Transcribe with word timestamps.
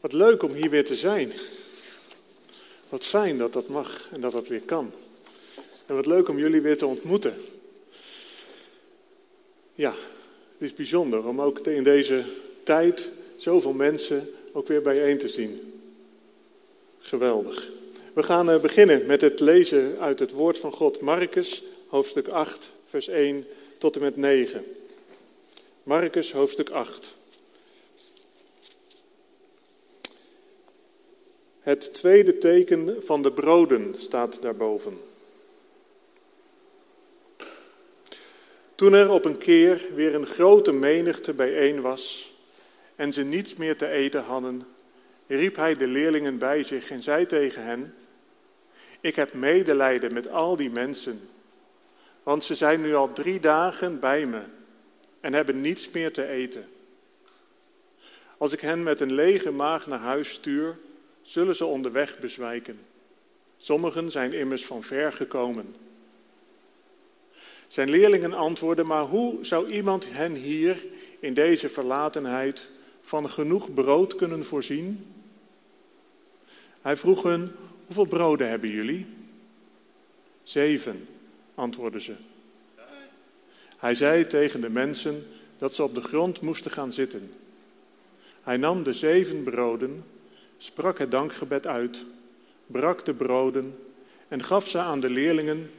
Wat 0.00 0.12
leuk 0.12 0.42
om 0.42 0.52
hier 0.52 0.70
weer 0.70 0.84
te 0.84 0.96
zijn. 0.96 1.32
Wat 2.88 3.04
fijn 3.04 3.38
dat 3.38 3.52
dat 3.52 3.68
mag 3.68 4.08
en 4.12 4.20
dat 4.20 4.32
dat 4.32 4.48
weer 4.48 4.60
kan. 4.60 4.92
En 5.86 5.94
wat 5.94 6.06
leuk 6.06 6.28
om 6.28 6.38
jullie 6.38 6.60
weer 6.60 6.78
te 6.78 6.86
ontmoeten. 6.86 7.34
Ja, 9.74 9.94
het 10.52 10.62
is 10.62 10.74
bijzonder 10.74 11.26
om 11.26 11.40
ook 11.40 11.58
in 11.58 11.82
deze 11.82 12.24
tijd 12.62 13.08
zoveel 13.36 13.72
mensen 13.72 14.30
ook 14.52 14.68
weer 14.68 14.82
bijeen 14.82 15.18
te 15.18 15.28
zien. 15.28 15.80
Geweldig. 16.98 17.70
We 18.12 18.22
gaan 18.22 18.50
eh, 18.50 18.60
beginnen 18.60 19.06
met 19.06 19.20
het 19.20 19.40
lezen 19.40 19.96
uit 20.00 20.18
het 20.18 20.32
woord 20.32 20.58
van 20.58 20.72
God, 20.72 21.00
Marcus, 21.00 21.62
hoofdstuk 21.88 22.28
8, 22.28 22.70
vers 22.88 23.08
1 23.08 23.46
tot 23.78 23.96
en 23.96 24.02
met 24.02 24.16
9. 24.16 24.64
Marcus, 25.82 26.32
hoofdstuk 26.32 26.70
8. 26.70 27.15
Het 31.66 31.94
tweede 31.94 32.38
teken 32.38 33.04
van 33.04 33.22
de 33.22 33.32
broden 33.32 33.94
staat 33.98 34.42
daarboven. 34.42 34.98
Toen 38.74 38.92
er 38.92 39.10
op 39.10 39.24
een 39.24 39.38
keer 39.38 39.86
weer 39.94 40.14
een 40.14 40.26
grote 40.26 40.72
menigte 40.72 41.32
bijeen 41.32 41.80
was 41.80 42.36
en 42.96 43.12
ze 43.12 43.22
niets 43.22 43.54
meer 43.54 43.76
te 43.76 43.88
eten 43.88 44.22
hadden, 44.22 44.66
riep 45.26 45.56
hij 45.56 45.76
de 45.76 45.86
leerlingen 45.86 46.38
bij 46.38 46.62
zich 46.62 46.90
en 46.90 47.02
zei 47.02 47.26
tegen 47.26 47.64
hen: 47.64 47.94
Ik 49.00 49.14
heb 49.14 49.32
medelijden 49.32 50.12
met 50.12 50.28
al 50.28 50.56
die 50.56 50.70
mensen, 50.70 51.28
want 52.22 52.44
ze 52.44 52.54
zijn 52.54 52.80
nu 52.80 52.94
al 52.94 53.12
drie 53.12 53.40
dagen 53.40 54.00
bij 54.00 54.26
me 54.26 54.40
en 55.20 55.32
hebben 55.32 55.60
niets 55.60 55.90
meer 55.90 56.12
te 56.12 56.26
eten. 56.26 56.68
Als 58.38 58.52
ik 58.52 58.60
hen 58.60 58.82
met 58.82 59.00
een 59.00 59.12
lege 59.12 59.50
maag 59.50 59.86
naar 59.86 59.98
huis 59.98 60.30
stuur, 60.30 60.76
zullen 61.26 61.56
ze 61.56 61.64
onderweg 61.64 62.18
bezwijken. 62.18 62.80
Sommigen 63.56 64.10
zijn 64.10 64.32
immers 64.32 64.66
van 64.66 64.82
ver 64.82 65.12
gekomen. 65.12 65.74
Zijn 67.68 67.90
leerlingen 67.90 68.32
antwoordden, 68.32 68.86
maar 68.86 69.02
hoe 69.02 69.44
zou 69.44 69.70
iemand 69.70 70.06
hen 70.10 70.34
hier 70.34 70.86
in 71.20 71.34
deze 71.34 71.68
verlatenheid 71.68 72.68
van 73.02 73.30
genoeg 73.30 73.74
brood 73.74 74.14
kunnen 74.14 74.44
voorzien? 74.44 75.06
Hij 76.82 76.96
vroeg 76.96 77.22
hen, 77.22 77.54
hoeveel 77.86 78.06
broden 78.06 78.48
hebben 78.48 78.70
jullie? 78.70 79.06
Zeven, 80.42 81.08
antwoordden 81.54 82.00
ze. 82.00 82.14
Hij 83.76 83.94
zei 83.94 84.26
tegen 84.26 84.60
de 84.60 84.70
mensen 84.70 85.26
dat 85.58 85.74
ze 85.74 85.82
op 85.82 85.94
de 85.94 86.02
grond 86.02 86.40
moesten 86.40 86.70
gaan 86.70 86.92
zitten. 86.92 87.32
Hij 88.42 88.56
nam 88.56 88.82
de 88.82 88.92
zeven 88.92 89.42
broden, 89.42 90.04
sprak 90.58 90.98
het 90.98 91.10
dankgebed 91.10 91.66
uit, 91.66 92.04
brak 92.66 93.04
de 93.04 93.14
broden 93.14 93.78
en 94.28 94.42
gaf 94.42 94.68
ze 94.68 94.78
aan 94.78 95.00
de 95.00 95.10
leerlingen 95.10 95.70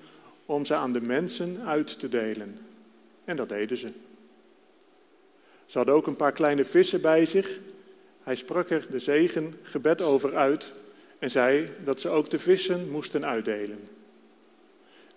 om 0.46 0.66
ze 0.66 0.76
aan 0.76 0.94
de 0.94 1.02
mensen 1.02 1.66
uit 1.66 2.00
te 2.00 2.10
delen. 2.10 2.60
En 3.26 3.36
dat 3.36 3.50
deden 3.50 3.78
ze. 3.78 3.92
Ze 5.66 5.78
hadden 5.78 5.96
ook 5.96 6.08
een 6.08 6.16
paar 6.16 6.32
kleine 6.32 6.66
vissen 6.66 7.02
bij 7.02 7.26
zich. 7.26 7.60
Hij 8.24 8.36
sprak 8.36 8.70
er 8.70 8.88
de 8.92 9.00
zegen 9.00 9.60
gebed 9.62 10.02
over 10.02 10.36
uit 10.36 10.74
en 11.20 11.32
zei 11.32 11.70
dat 11.84 12.02
ze 12.02 12.10
ook 12.10 12.30
de 12.30 12.40
vissen 12.40 12.92
moesten 12.92 13.26
uitdelen. 13.26 13.80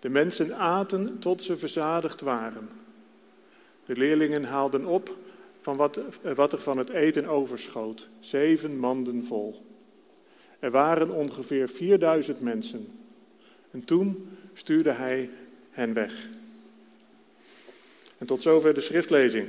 De 0.01 0.09
mensen 0.09 0.57
aten 0.57 1.19
tot 1.19 1.43
ze 1.43 1.57
verzadigd 1.57 2.21
waren. 2.21 2.69
De 3.85 3.97
leerlingen 3.97 4.45
haalden 4.45 4.87
op 4.87 5.17
wat, 5.77 5.99
wat 6.35 6.53
er 6.53 6.61
van 6.61 6.79
het 6.79 6.89
eten 6.89 7.27
overschoot, 7.27 8.09
zeven 8.21 8.79
manden 8.79 9.25
vol. 9.25 9.67
Er 10.59 10.71
waren 10.71 11.11
ongeveer 11.11 11.69
4000 11.69 12.41
mensen. 12.41 12.99
En 13.71 13.85
toen 13.85 14.29
stuurde 14.55 14.91
hij 14.91 15.31
hen 15.71 15.93
weg. 15.93 16.27
En 18.19 18.27
tot 18.27 18.43
zover 18.43 18.75
de 18.75 18.81
schriftlezing. 18.81 19.49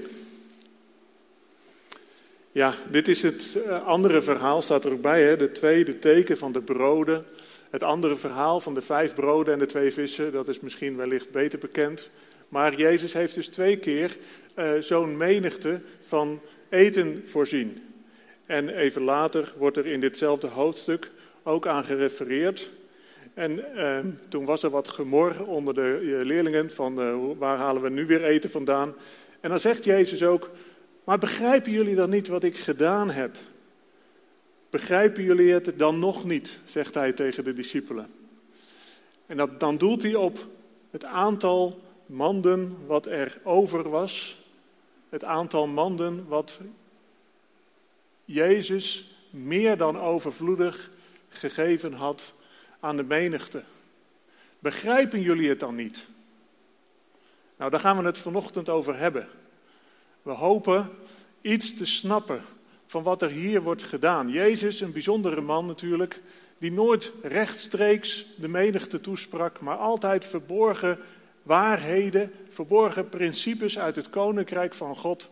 Ja, 2.51 2.73
dit 2.89 3.07
is 3.07 3.21
het 3.21 3.57
eh, 3.65 3.85
andere 3.85 4.21
verhaal, 4.21 4.61
staat 4.61 4.85
er 4.85 4.91
ook 4.91 5.01
bij, 5.01 5.23
hè? 5.23 5.37
de 5.37 5.51
tweede 5.51 5.99
teken 5.99 6.37
van 6.37 6.51
de 6.51 6.61
broden. 6.61 7.23
Het 7.69 7.83
andere 7.83 8.15
verhaal 8.15 8.61
van 8.61 8.73
de 8.73 8.81
vijf 8.81 9.13
broden 9.15 9.53
en 9.53 9.59
de 9.59 9.65
twee 9.65 9.93
vissen, 9.93 10.31
dat 10.31 10.47
is 10.47 10.59
misschien 10.59 10.95
wellicht 10.95 11.31
beter 11.31 11.59
bekend. 11.59 12.09
Maar 12.51 12.75
Jezus 12.75 13.13
heeft 13.13 13.35
dus 13.35 13.47
twee 13.47 13.77
keer 13.77 14.17
uh, 14.55 14.71
zo'n 14.79 15.17
menigte 15.17 15.81
van 15.99 16.41
eten 16.69 17.23
voorzien. 17.25 17.77
En 18.45 18.69
even 18.69 19.01
later 19.01 19.53
wordt 19.57 19.77
er 19.77 19.85
in 19.85 19.99
ditzelfde 19.99 20.47
hoofdstuk 20.47 21.11
ook 21.43 21.67
aan 21.67 21.85
gerefereerd. 21.85 22.69
En 23.33 23.65
uh, 23.75 23.99
toen 24.29 24.45
was 24.45 24.63
er 24.63 24.69
wat 24.69 24.87
gemor 24.87 25.45
onder 25.45 25.73
de 25.73 25.99
uh, 26.01 26.25
leerlingen 26.25 26.71
van 26.71 26.99
uh, 26.99 27.15
waar 27.37 27.57
halen 27.57 27.81
we 27.81 27.89
nu 27.89 28.05
weer 28.05 28.23
eten 28.23 28.51
vandaan. 28.51 28.93
En 29.39 29.49
dan 29.49 29.59
zegt 29.59 29.83
Jezus 29.83 30.23
ook, 30.23 30.49
maar 31.03 31.17
begrijpen 31.17 31.71
jullie 31.71 31.95
dan 31.95 32.09
niet 32.09 32.27
wat 32.27 32.43
ik 32.43 32.57
gedaan 32.57 33.09
heb? 33.09 33.35
Begrijpen 34.69 35.23
jullie 35.23 35.53
het 35.53 35.73
dan 35.77 35.99
nog 35.99 36.25
niet, 36.25 36.57
zegt 36.65 36.93
hij 36.93 37.13
tegen 37.13 37.43
de 37.43 37.53
discipelen. 37.53 38.07
En 39.25 39.37
dat, 39.37 39.59
dan 39.59 39.77
doelt 39.77 40.03
hij 40.03 40.15
op 40.15 40.47
het 40.89 41.05
aantal 41.05 41.79
manden 42.11 42.77
wat 42.85 43.05
er 43.05 43.39
over 43.43 43.89
was. 43.89 44.37
Het 45.09 45.23
aantal 45.23 45.67
manden 45.67 46.27
wat 46.27 46.59
Jezus 48.25 49.15
meer 49.29 49.77
dan 49.77 49.99
overvloedig 49.99 50.91
gegeven 51.29 51.93
had 51.93 52.31
aan 52.79 52.97
de 52.97 53.03
menigte. 53.03 53.63
Begrijpen 54.59 55.21
jullie 55.21 55.49
het 55.49 55.59
dan 55.59 55.75
niet? 55.75 56.05
Nou, 57.57 57.71
daar 57.71 57.79
gaan 57.79 57.97
we 57.97 58.03
het 58.03 58.17
vanochtend 58.17 58.69
over 58.69 58.97
hebben. 58.97 59.27
We 60.21 60.31
hopen 60.31 60.89
iets 61.41 61.77
te 61.77 61.85
snappen 61.85 62.41
van 62.87 63.03
wat 63.03 63.21
er 63.21 63.29
hier 63.29 63.61
wordt 63.61 63.83
gedaan. 63.83 64.29
Jezus, 64.29 64.81
een 64.81 64.91
bijzondere 64.91 65.41
man 65.41 65.65
natuurlijk, 65.65 66.21
die 66.57 66.71
nooit 66.71 67.11
rechtstreeks 67.21 68.25
de 68.35 68.47
menigte 68.47 69.01
toesprak, 69.01 69.61
maar 69.61 69.77
altijd 69.77 70.25
verborgen 70.25 70.99
waarheden, 71.43 72.31
verborgen 72.49 73.09
principes 73.09 73.79
uit 73.79 73.95
het 73.95 74.09
koninkrijk 74.09 74.73
van 74.73 74.95
God 74.95 75.29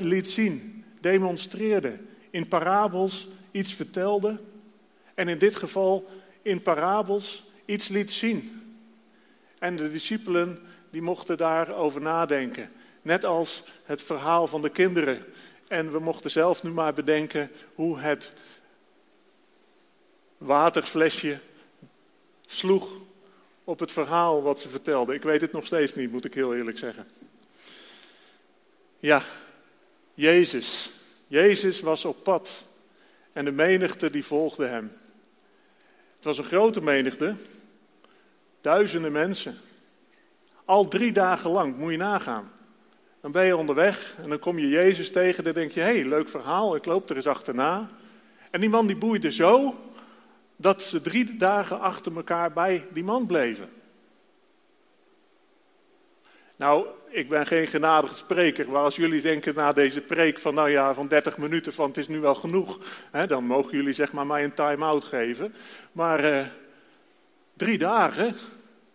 liet 0.00 0.30
zien, 0.30 0.84
demonstreerde, 1.00 1.98
in 2.30 2.48
parabels 2.48 3.28
iets 3.50 3.74
vertelde 3.74 4.40
en 5.14 5.28
in 5.28 5.38
dit 5.38 5.56
geval 5.56 6.10
in 6.42 6.62
parabels 6.62 7.44
iets 7.64 7.88
liet 7.88 8.10
zien. 8.10 8.62
En 9.58 9.76
de 9.76 9.92
discipelen 9.92 10.60
die 10.90 11.02
mochten 11.02 11.36
daarover 11.36 12.00
nadenken. 12.00 12.70
Net 13.02 13.24
als 13.24 13.62
het 13.84 14.02
verhaal 14.02 14.46
van 14.46 14.62
de 14.62 14.70
kinderen. 14.70 15.24
En 15.68 15.90
we 15.90 15.98
mochten 15.98 16.30
zelf 16.30 16.62
nu 16.62 16.70
maar 16.70 16.92
bedenken 16.92 17.50
hoe 17.74 17.98
het 17.98 18.32
waterflesje 20.38 21.38
sloeg 22.46 22.88
op 23.66 23.78
het 23.78 23.92
verhaal 23.92 24.42
wat 24.42 24.60
ze 24.60 24.68
vertelden. 24.68 25.14
Ik 25.14 25.22
weet 25.22 25.40
het 25.40 25.52
nog 25.52 25.66
steeds 25.66 25.94
niet, 25.94 26.12
moet 26.12 26.24
ik 26.24 26.34
heel 26.34 26.54
eerlijk 26.54 26.78
zeggen. 26.78 27.06
Ja, 28.98 29.22
Jezus. 30.14 30.90
Jezus 31.26 31.80
was 31.80 32.04
op 32.04 32.22
pad. 32.22 32.50
En 33.32 33.44
de 33.44 33.50
menigte 33.50 34.10
die 34.10 34.24
volgde 34.24 34.66
hem. 34.66 34.92
Het 36.16 36.24
was 36.24 36.38
een 36.38 36.44
grote 36.44 36.82
menigte. 36.82 37.34
Duizenden 38.60 39.12
mensen. 39.12 39.58
Al 40.64 40.88
drie 40.88 41.12
dagen 41.12 41.50
lang, 41.50 41.76
moet 41.76 41.90
je 41.90 41.96
nagaan. 41.96 42.52
Dan 43.20 43.32
ben 43.32 43.44
je 43.44 43.56
onderweg 43.56 44.14
en 44.22 44.28
dan 44.28 44.38
kom 44.38 44.58
je 44.58 44.68
Jezus 44.68 45.12
tegen. 45.12 45.44
Dan 45.44 45.52
denk 45.52 45.70
je, 45.70 45.80
hé, 45.80 46.00
hey, 46.00 46.04
leuk 46.04 46.28
verhaal, 46.28 46.76
ik 46.76 46.84
loop 46.84 47.10
er 47.10 47.16
eens 47.16 47.26
achterna. 47.26 47.90
En 48.50 48.60
die 48.60 48.70
man 48.70 48.86
die 48.86 48.96
boeide 48.96 49.32
zo 49.32 49.74
dat 50.56 50.82
ze 50.82 51.00
drie 51.00 51.36
dagen 51.36 51.80
achter 51.80 52.16
elkaar 52.16 52.52
bij 52.52 52.86
die 52.92 53.04
man 53.04 53.26
bleven. 53.26 53.68
Nou, 56.56 56.86
ik 57.08 57.28
ben 57.28 57.46
geen 57.46 57.66
genadige 57.66 58.16
spreker, 58.16 58.66
maar 58.68 58.82
als 58.82 58.96
jullie 58.96 59.20
denken 59.20 59.54
na 59.54 59.72
deze 59.72 60.00
preek 60.00 60.38
van, 60.38 60.54
nou 60.54 60.70
ja, 60.70 60.94
van 60.94 61.08
30 61.08 61.36
minuten 61.36 61.72
van 61.72 61.88
het 61.88 61.96
is 61.96 62.08
nu 62.08 62.20
wel 62.20 62.34
genoeg, 62.34 62.78
hè, 63.10 63.26
dan 63.26 63.44
mogen 63.44 63.76
jullie 63.76 63.92
zeg 63.92 64.12
maar 64.12 64.26
mij 64.26 64.44
een 64.44 64.54
time-out 64.54 65.04
geven. 65.04 65.54
Maar 65.92 66.24
eh, 66.24 66.46
drie 67.52 67.78
dagen, 67.78 68.36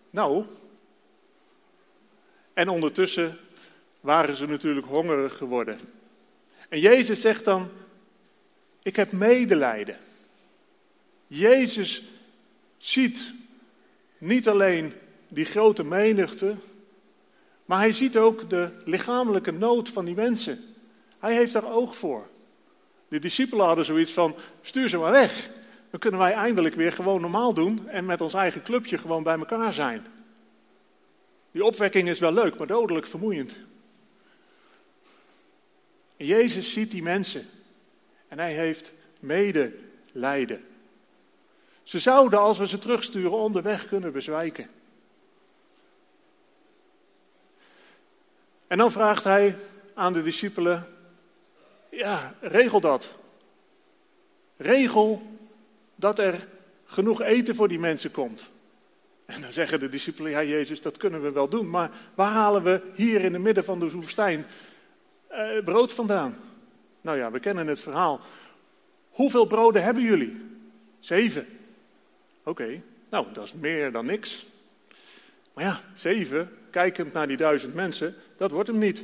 nou. 0.09 0.45
En 2.53 2.69
ondertussen 2.69 3.37
waren 3.99 4.35
ze 4.35 4.47
natuurlijk 4.47 4.87
hongerig 4.87 5.37
geworden. 5.37 5.77
En 6.69 6.79
Jezus 6.79 7.21
zegt 7.21 7.45
dan, 7.45 7.69
ik 8.83 8.95
heb 8.95 9.11
medelijden. 9.11 9.97
Jezus 11.33 12.03
ziet 12.77 13.33
niet 14.17 14.47
alleen 14.47 14.93
die 15.27 15.45
grote 15.45 15.83
menigte, 15.83 16.55
maar 17.65 17.79
hij 17.79 17.91
ziet 17.91 18.17
ook 18.17 18.49
de 18.49 18.69
lichamelijke 18.85 19.51
nood 19.51 19.89
van 19.89 20.05
die 20.05 20.15
mensen. 20.15 20.75
Hij 21.19 21.35
heeft 21.35 21.53
daar 21.53 21.71
oog 21.71 21.97
voor. 21.97 22.27
De 23.07 23.19
discipelen 23.19 23.65
hadden 23.65 23.85
zoiets 23.85 24.11
van, 24.11 24.35
stuur 24.61 24.89
ze 24.89 24.97
maar 24.97 25.11
weg. 25.11 25.49
Dan 25.89 25.99
kunnen 25.99 26.19
wij 26.19 26.33
eindelijk 26.33 26.75
weer 26.75 26.91
gewoon 26.91 27.21
normaal 27.21 27.53
doen 27.53 27.89
en 27.89 28.05
met 28.05 28.21
ons 28.21 28.33
eigen 28.33 28.63
clubje 28.63 28.97
gewoon 28.97 29.23
bij 29.23 29.37
elkaar 29.37 29.73
zijn. 29.73 30.05
Die 31.51 31.65
opwekking 31.65 32.09
is 32.09 32.19
wel 32.19 32.33
leuk, 32.33 32.57
maar 32.57 32.67
dodelijk 32.67 33.07
vermoeiend. 33.07 33.55
En 36.17 36.25
Jezus 36.25 36.73
ziet 36.73 36.91
die 36.91 37.03
mensen 37.03 37.45
en 38.27 38.39
hij 38.39 38.53
heeft 38.53 38.91
medelijden. 39.19 40.65
Ze 41.91 41.99
zouden, 41.99 42.39
als 42.39 42.57
we 42.57 42.67
ze 42.67 42.77
terugsturen, 42.77 43.31
onderweg 43.31 43.87
kunnen 43.87 44.11
bezwijken. 44.11 44.69
En 48.67 48.77
dan 48.77 48.91
vraagt 48.91 49.23
hij 49.23 49.55
aan 49.93 50.13
de 50.13 50.23
discipelen: 50.23 50.85
Ja, 51.89 52.33
regel 52.39 52.79
dat. 52.79 53.13
Regel 54.57 55.21
dat 55.95 56.19
er 56.19 56.47
genoeg 56.85 57.21
eten 57.21 57.55
voor 57.55 57.67
die 57.67 57.79
mensen 57.79 58.11
komt. 58.11 58.49
En 59.25 59.41
dan 59.41 59.51
zeggen 59.51 59.79
de 59.79 59.89
discipelen: 59.89 60.31
Ja, 60.31 60.43
Jezus, 60.43 60.81
dat 60.81 60.97
kunnen 60.97 61.21
we 61.21 61.31
wel 61.31 61.49
doen, 61.49 61.69
maar 61.69 61.91
waar 62.15 62.31
halen 62.31 62.63
we 62.63 62.81
hier 62.95 63.21
in 63.21 63.33
het 63.33 63.41
midden 63.41 63.63
van 63.63 63.79
de 63.79 63.91
woestijn 63.91 64.45
eh, 65.27 65.63
brood 65.63 65.93
vandaan? 65.93 66.35
Nou 67.01 67.17
ja, 67.17 67.31
we 67.31 67.39
kennen 67.39 67.67
het 67.67 67.81
verhaal. 67.81 68.19
Hoeveel 69.09 69.45
broden 69.45 69.83
hebben 69.83 70.03
jullie? 70.03 70.41
Zeven. 70.99 71.47
Oké, 72.43 72.81
nou, 73.09 73.27
dat 73.33 73.43
is 73.43 73.53
meer 73.53 73.91
dan 73.91 74.05
niks. 74.05 74.45
Maar 75.53 75.63
ja, 75.63 75.79
zeven, 75.95 76.57
kijkend 76.69 77.13
naar 77.13 77.27
die 77.27 77.37
duizend 77.37 77.73
mensen, 77.73 78.15
dat 78.35 78.51
wordt 78.51 78.67
hem 78.67 78.77
niet. 78.77 79.03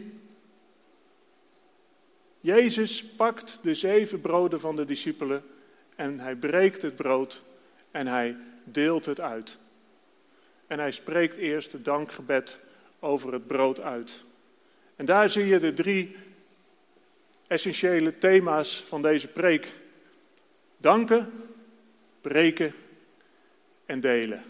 Jezus 2.40 3.06
pakt 3.06 3.60
de 3.62 3.76
zeven 3.76 4.22
broden 4.22 4.60
van 4.60 4.76
de 4.76 4.86
discipelen 4.86 5.44
en 5.96 6.20
hij 6.20 6.36
breekt 6.36 6.82
het 6.82 6.96
brood 6.96 7.44
en 7.92 8.08
hij 8.08 8.38
deelt 8.64 9.06
het 9.06 9.20
uit. 9.20 9.58
En 10.68 10.80
hij 10.80 10.92
spreekt 10.92 11.36
eerst 11.36 11.72
het 11.72 11.86
dankgebed 11.86 12.56
over 13.00 13.34
het 13.34 13.48
brood 13.48 13.82
uit. 13.82 14.24
En 14.96 15.06
daar 15.06 15.30
zie 15.30 15.46
je 15.46 15.60
de 15.60 15.74
drie 15.74 16.16
essentiële 17.48 18.18
thema's 18.18 18.84
van 18.88 19.02
deze 19.02 19.28
preek. 19.28 19.68
Danken, 20.78 21.32
breken 22.22 22.74
en 23.88 24.00
delen. 24.00 24.44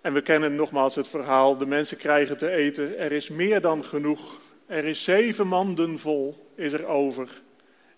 En 0.00 0.12
we 0.12 0.22
kennen 0.22 0.54
nogmaals 0.54 0.94
het 0.94 1.08
verhaal, 1.08 1.56
de 1.56 1.66
mensen 1.66 1.96
krijgen 1.96 2.36
te 2.36 2.50
eten, 2.50 2.98
er 2.98 3.12
is 3.12 3.28
meer 3.28 3.60
dan 3.60 3.84
genoeg. 3.84 4.40
Er 4.66 4.84
is 4.84 5.04
zeven 5.04 5.46
manden 5.46 5.98
vol, 5.98 6.50
is 6.54 6.72
er 6.72 6.86
over. 6.86 7.28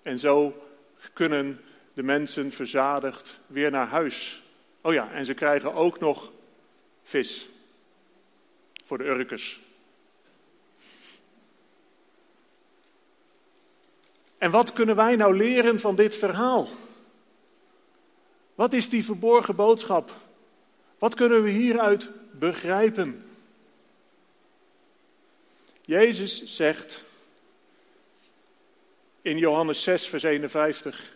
En 0.02 0.18
zo 0.18 0.66
kunnen 1.12 1.60
de 1.94 2.02
mensen 2.02 2.52
verzadigd 2.52 3.38
weer 3.46 3.70
naar 3.70 3.86
huis. 3.86 4.42
Oh 4.80 4.92
ja, 4.92 5.12
en 5.12 5.24
ze 5.24 5.34
krijgen 5.34 5.74
ook 5.74 5.98
nog 5.98 6.32
vis 7.02 7.48
voor 8.84 8.98
de 8.98 9.04
urkers. 9.04 9.60
En 14.38 14.50
wat 14.50 14.72
kunnen 14.72 14.96
wij 14.96 15.16
nou 15.16 15.36
leren 15.36 15.80
van 15.80 15.94
dit 15.94 16.16
verhaal? 16.16 16.68
Wat 18.60 18.72
is 18.72 18.88
die 18.88 19.04
verborgen 19.04 19.56
boodschap? 19.56 20.12
Wat 20.98 21.14
kunnen 21.14 21.42
we 21.42 21.50
hieruit 21.50 22.10
begrijpen? 22.30 23.24
Jezus 25.80 26.44
zegt 26.44 27.02
in 29.22 29.38
Johannes 29.38 29.82
6, 29.82 30.06
vers 30.06 30.22
51, 30.22 31.12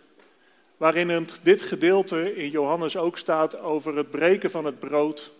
waarin 0.76 1.28
dit 1.42 1.62
gedeelte 1.62 2.34
in 2.34 2.50
Johannes 2.50 2.96
ook 2.96 3.18
staat 3.18 3.58
over 3.58 3.96
het 3.96 4.10
breken 4.10 4.50
van 4.50 4.64
het 4.64 4.78
brood 4.78 5.30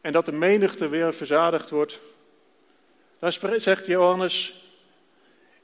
en 0.00 0.12
dat 0.12 0.24
de 0.24 0.32
menigte 0.32 0.88
weer 0.88 1.14
verzadigd 1.14 1.70
wordt. 1.70 2.00
Daar 3.18 3.38
zegt 3.56 3.86
Johannes, 3.86 4.64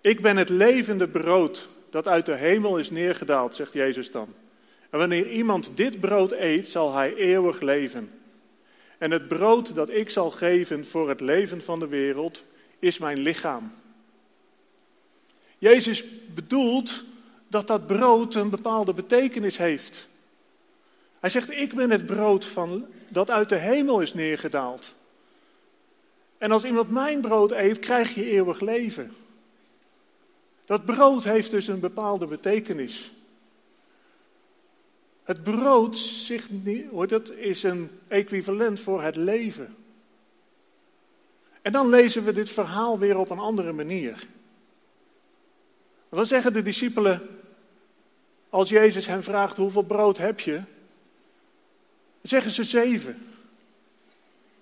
ik 0.01 0.21
ben 0.21 0.37
het 0.37 0.49
levende 0.49 1.09
brood 1.09 1.69
dat 1.91 2.09
uit 2.09 2.27
de 2.27 2.37
hemel 2.37 2.79
is 2.79 2.91
neergedaald, 2.91 3.55
zegt 3.55 3.73
Jezus 3.73 4.11
dan. 4.11 4.35
En 4.91 4.99
wanneer 4.99 5.31
iemand 5.31 5.71
dit 5.75 6.01
brood 6.01 6.33
eet, 6.33 6.69
zal 6.69 6.95
hij 6.95 7.15
eeuwig 7.15 7.61
leven. 7.61 8.11
En 8.99 9.11
het 9.11 9.29
brood 9.29 9.75
dat 9.75 9.91
ik 9.91 10.11
zal 10.11 10.31
geven 10.31 10.87
voor 10.87 11.09
het 11.09 11.21
leven 11.21 11.63
van 11.63 11.79
de 11.79 11.89
wereld 11.89 12.45
is 12.79 12.99
mijn 12.99 13.19
lichaam. 13.19 13.73
Jezus 15.59 16.05
bedoelt 16.35 17.03
dat 17.49 17.67
dat 17.67 17.87
brood 17.87 18.35
een 18.35 18.51
bepaalde 18.51 18.95
betekenis 18.95 19.57
heeft. 19.57 20.09
Hij 21.21 21.31
zegt, 21.31 21.51
ik 21.51 21.75
ben 21.75 21.91
het 21.91 22.07
brood 22.07 22.45
van, 22.45 22.87
dat 23.09 23.31
uit 23.31 23.49
de 23.49 23.57
hemel 23.57 24.01
is 24.01 24.15
neergedaald. 24.15 24.95
En 26.39 26.51
als 26.53 26.65
iemand 26.65 26.91
mijn 26.91 27.21
brood 27.21 27.51
eet, 27.51 27.79
krijg 27.79 28.15
je 28.15 28.31
eeuwig 28.31 28.61
leven. 28.61 29.13
Dat 30.65 30.85
brood 30.85 31.25
heeft 31.25 31.51
dus 31.51 31.67
een 31.67 31.81
bepaalde 31.81 32.27
betekenis. 32.27 33.13
Het 35.31 35.43
brood 35.43 35.97
dat, 37.09 37.31
is 37.31 37.63
een 37.63 37.91
equivalent 38.09 38.81
voor 38.81 39.03
het 39.03 39.17
leven. 39.17 39.77
En 41.63 41.73
dan 41.73 41.89
lezen 41.89 42.25
we 42.25 42.33
dit 42.33 42.51
verhaal 42.51 42.99
weer 42.99 43.19
op 43.19 43.31
een 43.31 43.39
andere 43.39 43.73
manier. 43.73 44.27
Dan 46.09 46.27
zeggen 46.27 46.53
de 46.53 46.63
discipelen, 46.63 47.29
als 48.49 48.69
Jezus 48.69 49.07
hen 49.07 49.23
vraagt 49.23 49.57
hoeveel 49.57 49.83
brood 49.83 50.19
heb 50.19 50.41
je, 50.41 50.63
zeggen 52.23 52.51
ze 52.51 52.65
zeven. 52.65 53.19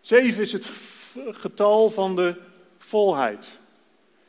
Zeven 0.00 0.42
is 0.42 0.52
het 0.52 0.70
getal 1.30 1.90
van 1.90 2.16
de 2.16 2.36
volheid. 2.78 3.48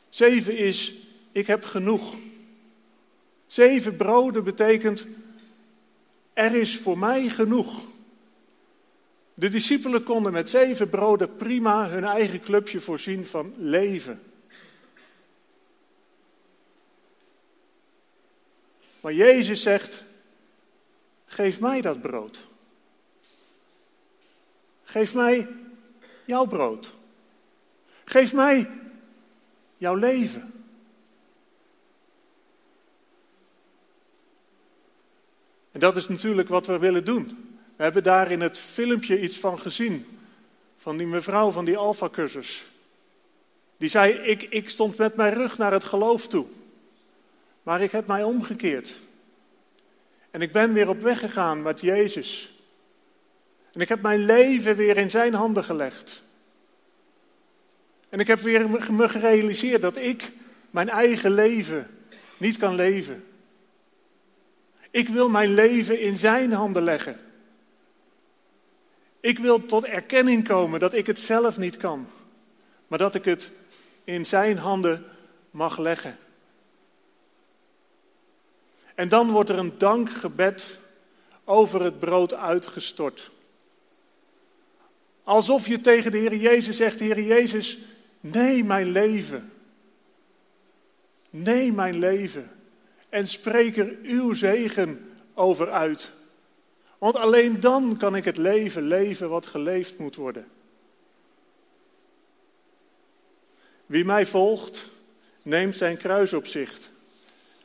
Zeven 0.08 0.56
is, 0.56 0.94
ik 1.32 1.46
heb 1.46 1.64
genoeg. 1.64 2.16
Zeven 3.46 3.96
broden 3.96 4.44
betekent, 4.44 5.06
er 6.40 6.54
is 6.54 6.78
voor 6.78 6.98
mij 6.98 7.28
genoeg. 7.28 7.82
De 9.34 9.48
discipelen 9.48 10.02
konden 10.02 10.32
met 10.32 10.48
zeven 10.48 10.88
broden 10.88 11.36
prima 11.36 11.88
hun 11.88 12.04
eigen 12.04 12.40
clubje 12.40 12.80
voorzien 12.80 13.26
van 13.26 13.54
leven. 13.56 14.22
Maar 19.00 19.12
Jezus 19.12 19.62
zegt: 19.62 20.02
Geef 21.26 21.60
mij 21.60 21.80
dat 21.80 22.00
brood. 22.00 22.44
Geef 24.82 25.14
mij 25.14 25.48
jouw 26.24 26.46
brood. 26.46 26.92
Geef 28.04 28.32
mij 28.32 28.70
jouw 29.76 29.94
leven. 29.94 30.59
En 35.72 35.80
dat 35.80 35.96
is 35.96 36.08
natuurlijk 36.08 36.48
wat 36.48 36.66
we 36.66 36.78
willen 36.78 37.04
doen. 37.04 37.54
We 37.76 37.82
hebben 37.82 38.02
daar 38.02 38.30
in 38.30 38.40
het 38.40 38.58
filmpje 38.58 39.20
iets 39.20 39.38
van 39.38 39.58
gezien. 39.58 40.18
Van 40.76 40.96
die 40.96 41.06
mevrouw 41.06 41.50
van 41.50 41.64
die 41.64 41.76
Alpha-cursus. 41.76 42.64
Die 43.76 43.88
zei, 43.88 44.12
ik, 44.12 44.42
ik 44.42 44.68
stond 44.68 44.96
met 44.96 45.16
mijn 45.16 45.34
rug 45.34 45.58
naar 45.58 45.72
het 45.72 45.84
geloof 45.84 46.28
toe. 46.28 46.46
Maar 47.62 47.82
ik 47.82 47.90
heb 47.90 48.06
mij 48.06 48.22
omgekeerd. 48.22 48.96
En 50.30 50.42
ik 50.42 50.52
ben 50.52 50.72
weer 50.72 50.88
op 50.88 51.00
weg 51.00 51.18
gegaan 51.18 51.62
met 51.62 51.80
Jezus. 51.80 52.50
En 53.72 53.80
ik 53.80 53.88
heb 53.88 54.02
mijn 54.02 54.24
leven 54.24 54.76
weer 54.76 54.96
in 54.96 55.10
zijn 55.10 55.34
handen 55.34 55.64
gelegd. 55.64 56.22
En 58.08 58.18
ik 58.18 58.26
heb 58.26 58.40
weer 58.40 58.70
me 58.90 59.08
gerealiseerd 59.08 59.80
dat 59.80 59.96
ik 59.96 60.32
mijn 60.70 60.88
eigen 60.88 61.32
leven 61.32 61.90
niet 62.36 62.56
kan 62.56 62.74
leven. 62.74 63.24
Ik 64.90 65.08
wil 65.08 65.28
mijn 65.28 65.54
leven 65.54 66.00
in 66.00 66.18
zijn 66.18 66.52
handen 66.52 66.82
leggen. 66.82 67.20
Ik 69.20 69.38
wil 69.38 69.66
tot 69.66 69.84
erkenning 69.84 70.48
komen 70.48 70.80
dat 70.80 70.94
ik 70.94 71.06
het 71.06 71.18
zelf 71.18 71.58
niet 71.58 71.76
kan, 71.76 72.06
maar 72.88 72.98
dat 72.98 73.14
ik 73.14 73.24
het 73.24 73.50
in 74.04 74.26
zijn 74.26 74.58
handen 74.58 75.04
mag 75.50 75.78
leggen. 75.78 76.16
En 78.94 79.08
dan 79.08 79.30
wordt 79.30 79.50
er 79.50 79.58
een 79.58 79.78
dankgebed 79.78 80.78
over 81.44 81.82
het 81.82 81.98
brood 81.98 82.34
uitgestort. 82.34 83.30
Alsof 85.22 85.66
je 85.66 85.80
tegen 85.80 86.10
de 86.10 86.18
Heer 86.18 86.36
Jezus 86.36 86.76
zegt, 86.76 87.00
Heer 87.00 87.20
Jezus, 87.20 87.78
neem 88.20 88.66
mijn 88.66 88.90
leven. 88.90 89.52
Neem 91.30 91.74
mijn 91.74 91.98
leven 91.98 92.59
en 93.10 93.28
spreek 93.28 93.76
er 93.76 93.96
uw 94.02 94.32
zegen 94.32 95.12
over 95.34 95.70
uit. 95.70 96.12
Want 96.98 97.16
alleen 97.16 97.60
dan 97.60 97.96
kan 97.96 98.16
ik 98.16 98.24
het 98.24 98.36
leven 98.36 98.82
leven 98.82 99.28
wat 99.28 99.46
geleefd 99.46 99.98
moet 99.98 100.16
worden. 100.16 100.46
Wie 103.86 104.04
mij 104.04 104.26
volgt, 104.26 104.88
neemt 105.42 105.76
zijn 105.76 105.96
kruis 105.96 106.32
op 106.32 106.46
zich 106.46 106.78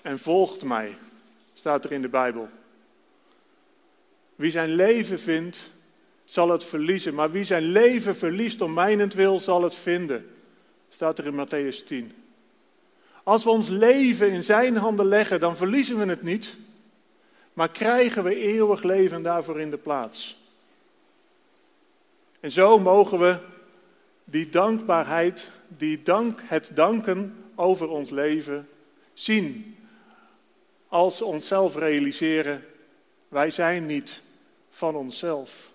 en 0.02 0.20
volgt 0.20 0.64
mij, 0.64 0.98
staat 1.54 1.84
er 1.84 1.92
in 1.92 2.02
de 2.02 2.10
Bijbel. 2.10 2.50
Wie 4.36 4.52
zijn 4.52 4.70
leven 4.70 5.20
vindt, 5.20 5.60
zal 6.25 6.50
het 6.50 6.64
verliezen. 6.64 7.14
Maar 7.14 7.32
wie 7.32 7.44
zijn 7.44 7.64
leven 7.64 8.16
verliest 8.16 8.62
om 8.62 8.74
mijnentwil, 8.74 9.40
zal 9.40 9.64
het 9.64 9.75
vinden. 9.75 10.25
Staat 10.90 11.18
er 11.18 11.25
in 11.25 11.48
Matthäus 11.48 11.84
10. 11.86 12.12
Als 13.25 13.44
we 13.44 13.50
ons 13.50 13.67
leven 13.67 14.32
in 14.32 14.44
zijn 14.44 14.77
handen 14.77 15.05
leggen, 15.05 15.39
dan 15.39 15.58
verliezen 15.58 15.98
we 15.98 16.05
het 16.05 16.22
niet. 16.22 16.55
Maar 17.53 17.70
krijgen 17.70 18.24
we 18.24 18.36
eeuwig 18.36 18.84
leven 18.84 19.24
daarvoor 19.24 19.60
in 19.60 19.70
de 19.70 19.77
plaats. 19.77 20.38
En 22.39 22.51
zo 22.51 22.79
mogen 22.79 23.20
we 23.20 23.38
die 24.24 24.50
dankbaarheid, 24.50 25.48
die 25.67 26.01
dank, 26.01 26.39
het 26.44 26.72
danken 26.74 27.46
over 27.55 27.89
ons 27.89 28.10
leven 28.10 28.70
zien. 29.13 29.77
Als 30.88 31.20
we 31.20 31.25
onszelf 31.25 31.75
realiseren, 31.75 32.65
wij 33.27 33.51
zijn 33.51 33.86
niet 33.86 34.22
van 34.70 34.96
onszelf. 34.96 35.72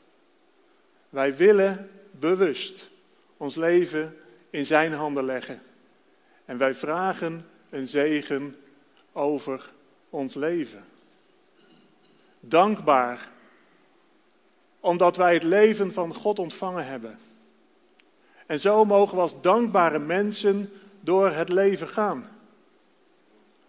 Wij 1.09 1.37
willen 1.37 1.91
bewust 2.11 2.91
ons 3.37 3.55
leven 3.55 4.17
in 4.51 4.67
zijn 4.67 4.93
handen 4.93 5.25
leggen. 5.25 5.63
En 6.51 6.59
wij 6.59 6.75
vragen 6.75 7.47
een 7.69 7.89
zegen 7.89 8.57
over 9.13 9.71
ons 10.09 10.35
leven. 10.35 10.85
Dankbaar 12.41 13.29
omdat 14.81 15.17
wij 15.17 15.35
het 15.35 15.43
leven 15.43 15.93
van 15.93 16.15
God 16.15 16.39
ontvangen 16.39 16.87
hebben. 16.87 17.19
En 18.47 18.61
zo 18.61 18.85
mogen 18.85 19.15
we 19.15 19.21
als 19.23 19.41
dankbare 19.41 19.99
mensen 19.99 20.73
door 21.01 21.31
het 21.31 21.49
leven 21.49 21.89
gaan. 21.89 22.27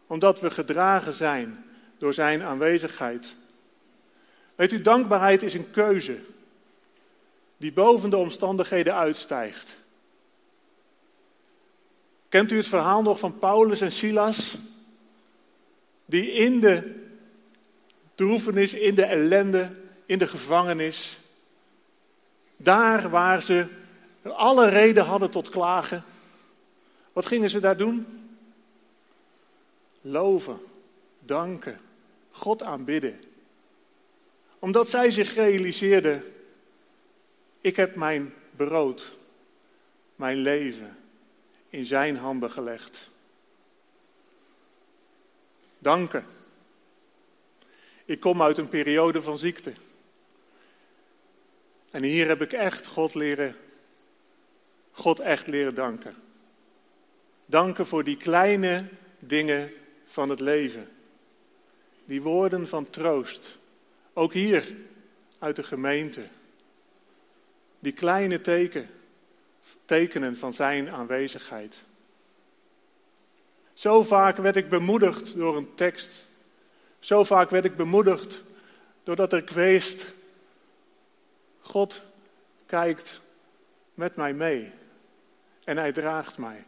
Omdat 0.08 0.40
we 0.40 0.52
gedragen 0.52 1.14
zijn 1.14 1.66
door 1.98 2.14
Zijn 2.14 2.44
aanwezigheid. 2.44 3.36
Weet 4.56 4.72
u, 4.72 4.82
dankbaarheid 4.82 5.44
is 5.44 5.54
een 5.54 5.72
keuze 5.72 6.18
die 7.58 7.74
boven 7.74 8.10
de 8.10 8.18
omstandigheden 8.18 8.96
uitstijgt. 8.96 9.80
Kent 12.32 12.52
u 12.52 12.58
het 12.58 12.68
verhaal 12.68 13.02
nog 13.02 13.20
van 13.20 13.40
Paulus 13.40 13.82
en 13.82 13.92
Silas? 13.92 14.56
Die 16.06 16.32
in 16.32 16.60
de 16.60 17.04
droefenis, 18.16 18.74
in 18.74 18.96
de 18.96 19.04
ellende, 19.04 19.72
in 20.06 20.18
de 20.18 20.28
gevangenis, 20.28 21.18
daar 22.58 23.10
waar 23.10 23.42
ze 23.42 23.66
alle 24.24 24.70
reden 24.70 25.06
hadden 25.06 25.30
tot 25.30 25.50
klagen, 25.50 26.04
wat 27.14 27.26
gingen 27.26 27.50
ze 27.50 27.60
daar 27.60 27.78
doen? 27.78 28.08
Loven, 30.02 30.60
danken, 31.20 31.80
God 32.32 32.64
aanbidden. 32.64 33.20
Omdat 34.60 34.90
zij 34.90 35.12
zich 35.12 35.34
realiseerden, 35.34 36.24
ik 37.62 37.76
heb 37.76 37.96
mijn 37.96 38.34
brood, 38.56 39.12
mijn 40.16 40.38
leven 40.38 41.00
in 41.72 41.86
zijn 41.86 42.18
handen 42.18 42.52
gelegd. 42.52 43.10
Danken. 45.80 46.26
Ik 48.06 48.20
kom 48.20 48.42
uit 48.42 48.58
een 48.58 48.70
periode 48.70 49.22
van 49.22 49.38
ziekte. 49.38 49.72
En 51.92 52.04
hier 52.04 52.28
heb 52.28 52.42
ik 52.42 52.52
echt 52.52 52.86
God 52.86 53.14
leren, 53.14 53.56
God 54.92 55.20
echt 55.20 55.48
leren 55.48 55.74
danken. 55.74 56.16
Danken 57.46 57.86
voor 57.86 58.04
die 58.04 58.18
kleine 58.18 58.86
dingen 59.20 59.72
van 60.06 60.30
het 60.30 60.40
leven. 60.40 60.90
Die 62.06 62.22
woorden 62.22 62.68
van 62.68 62.90
troost. 62.90 63.58
Ook 64.14 64.34
hier 64.34 64.76
uit 65.40 65.56
de 65.56 65.64
gemeente. 65.64 66.24
Die 67.80 67.94
kleine 67.94 68.42
teken, 68.42 68.90
tekenen 69.92 70.38
van 70.38 70.54
zijn 70.54 70.92
aanwezigheid. 70.92 71.84
Zo 73.74 74.04
vaak 74.04 74.38
werd 74.38 74.56
ik 74.56 74.70
bemoedigd 74.70 75.36
door 75.36 75.58
een 75.58 75.76
tekst. 75.76 76.30
Zo 77.00 77.24
vaak 77.24 77.50
werd 77.50 77.66
ik 77.66 77.76
bemoedigd 77.76 78.44
doordat 79.04 79.34
ik 79.34 79.50
wist, 79.50 80.14
God 81.60 82.02
kijkt 82.66 83.22
met 83.94 84.16
mij 84.16 84.34
mee 84.34 84.72
en 85.64 85.78
hij 85.78 85.92
draagt 85.92 86.38
mij. 86.38 86.66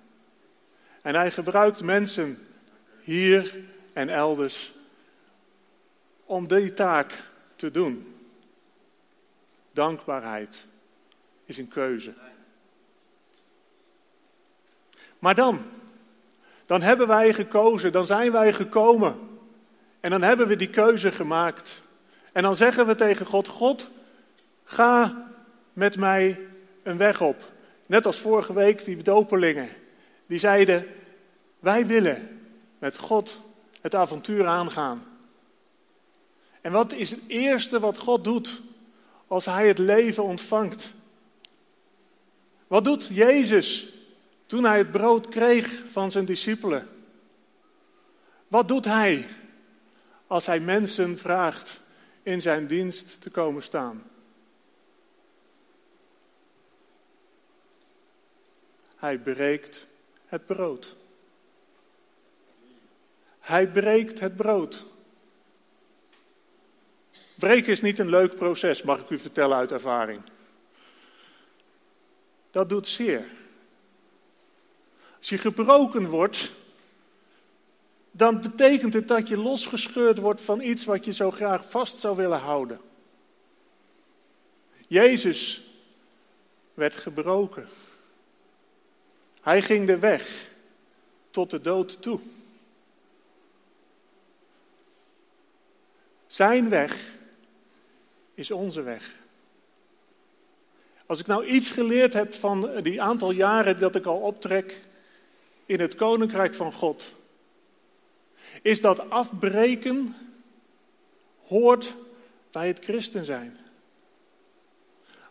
En 1.01 1.15
hij 1.15 1.31
gebruikt 1.31 1.81
mensen 1.81 2.47
hier 3.01 3.59
en 3.93 4.09
elders 4.09 4.73
om 6.25 6.47
die 6.47 6.73
taak 6.73 7.23
te 7.55 7.71
doen. 7.71 8.15
Dankbaarheid 9.71 10.65
is 11.45 11.57
een 11.57 11.67
keuze. 11.67 12.13
Maar 15.23 15.35
dan, 15.35 15.61
dan 16.65 16.81
hebben 16.81 17.07
wij 17.07 17.33
gekozen, 17.33 17.91
dan 17.91 18.05
zijn 18.05 18.31
wij 18.31 18.53
gekomen. 18.53 19.15
En 19.99 20.09
dan 20.09 20.21
hebben 20.21 20.47
we 20.47 20.55
die 20.55 20.69
keuze 20.69 21.11
gemaakt. 21.11 21.81
En 22.31 22.43
dan 22.43 22.55
zeggen 22.55 22.87
we 22.87 22.95
tegen 22.95 23.25
God: 23.25 23.47
God, 23.47 23.89
ga 24.63 25.25
met 25.73 25.97
mij 25.97 26.39
een 26.81 26.97
weg 26.97 27.21
op. 27.21 27.51
Net 27.85 28.05
als 28.05 28.17
vorige 28.19 28.53
week 28.53 28.85
die 28.85 29.03
dopelingen. 29.03 29.69
Die 30.25 30.39
zeiden: 30.39 30.87
Wij 31.59 31.85
willen 31.85 32.39
met 32.79 32.97
God 32.97 33.39
het 33.81 33.95
avontuur 33.95 34.45
aangaan. 34.45 35.03
En 36.61 36.71
wat 36.71 36.93
is 36.93 37.11
het 37.11 37.21
eerste 37.27 37.79
wat 37.79 37.97
God 37.97 38.23
doet 38.23 38.61
als 39.27 39.45
hij 39.45 39.67
het 39.67 39.77
leven 39.77 40.23
ontvangt? 40.23 40.91
Wat 42.67 42.83
doet 42.83 43.07
Jezus 43.07 43.93
toen 44.53 44.63
hij 44.63 44.77
het 44.77 44.91
brood 44.91 45.29
kreeg 45.29 45.83
van 45.91 46.11
zijn 46.11 46.25
discipelen? 46.25 46.89
Wat 48.47 48.67
doet 48.67 48.85
hij 48.85 49.27
als 50.27 50.45
hij 50.45 50.59
mensen 50.59 51.17
vraagt 51.17 51.79
in 52.23 52.41
zijn 52.41 52.67
dienst 52.67 53.21
te 53.21 53.29
komen 53.29 53.63
staan? 53.63 54.03
Hij 58.95 59.17
breekt 59.17 59.85
het 60.25 60.45
brood. 60.45 60.95
Hij 63.39 63.67
breekt 63.67 64.19
het 64.19 64.35
brood. 64.35 64.83
Breken 67.35 67.71
is 67.71 67.81
niet 67.81 67.99
een 67.99 68.09
leuk 68.09 68.35
proces, 68.35 68.81
mag 68.81 69.01
ik 69.01 69.09
u 69.09 69.19
vertellen 69.19 69.57
uit 69.57 69.71
ervaring. 69.71 70.19
Dat 72.51 72.69
doet 72.69 72.87
zeer. 72.87 73.25
Als 75.23 75.31
je 75.31 75.37
gebroken 75.37 76.09
wordt, 76.09 76.51
dan 78.11 78.41
betekent 78.41 78.93
het 78.93 79.07
dat 79.07 79.27
je 79.27 79.37
losgescheurd 79.37 80.17
wordt 80.17 80.41
van 80.41 80.61
iets 80.61 80.85
wat 80.85 81.05
je 81.05 81.13
zo 81.13 81.31
graag 81.31 81.69
vast 81.69 81.99
zou 81.99 82.15
willen 82.15 82.39
houden. 82.39 82.79
Jezus 84.87 85.61
werd 86.73 86.95
gebroken. 86.95 87.67
Hij 89.41 89.61
ging 89.61 89.85
de 89.85 89.99
weg 89.99 90.49
tot 91.31 91.49
de 91.49 91.61
dood 91.61 92.01
toe. 92.01 92.19
Zijn 96.27 96.69
weg 96.69 97.13
is 98.33 98.51
onze 98.51 98.81
weg. 98.81 99.15
Als 101.05 101.19
ik 101.19 101.27
nou 101.27 101.45
iets 101.45 101.69
geleerd 101.69 102.13
heb 102.13 102.33
van 102.33 102.81
die 102.81 103.01
aantal 103.01 103.31
jaren 103.31 103.79
dat 103.79 103.95
ik 103.95 104.05
al 104.05 104.19
optrek 104.19 104.91
in 105.65 105.79
het 105.79 105.95
koninkrijk 105.95 106.55
van 106.55 106.73
God, 106.73 107.11
is 108.61 108.81
dat 108.81 109.09
afbreken 109.09 110.15
hoort 111.47 111.95
bij 112.51 112.67
het 112.67 112.79
christen 112.83 113.25
zijn. 113.25 113.57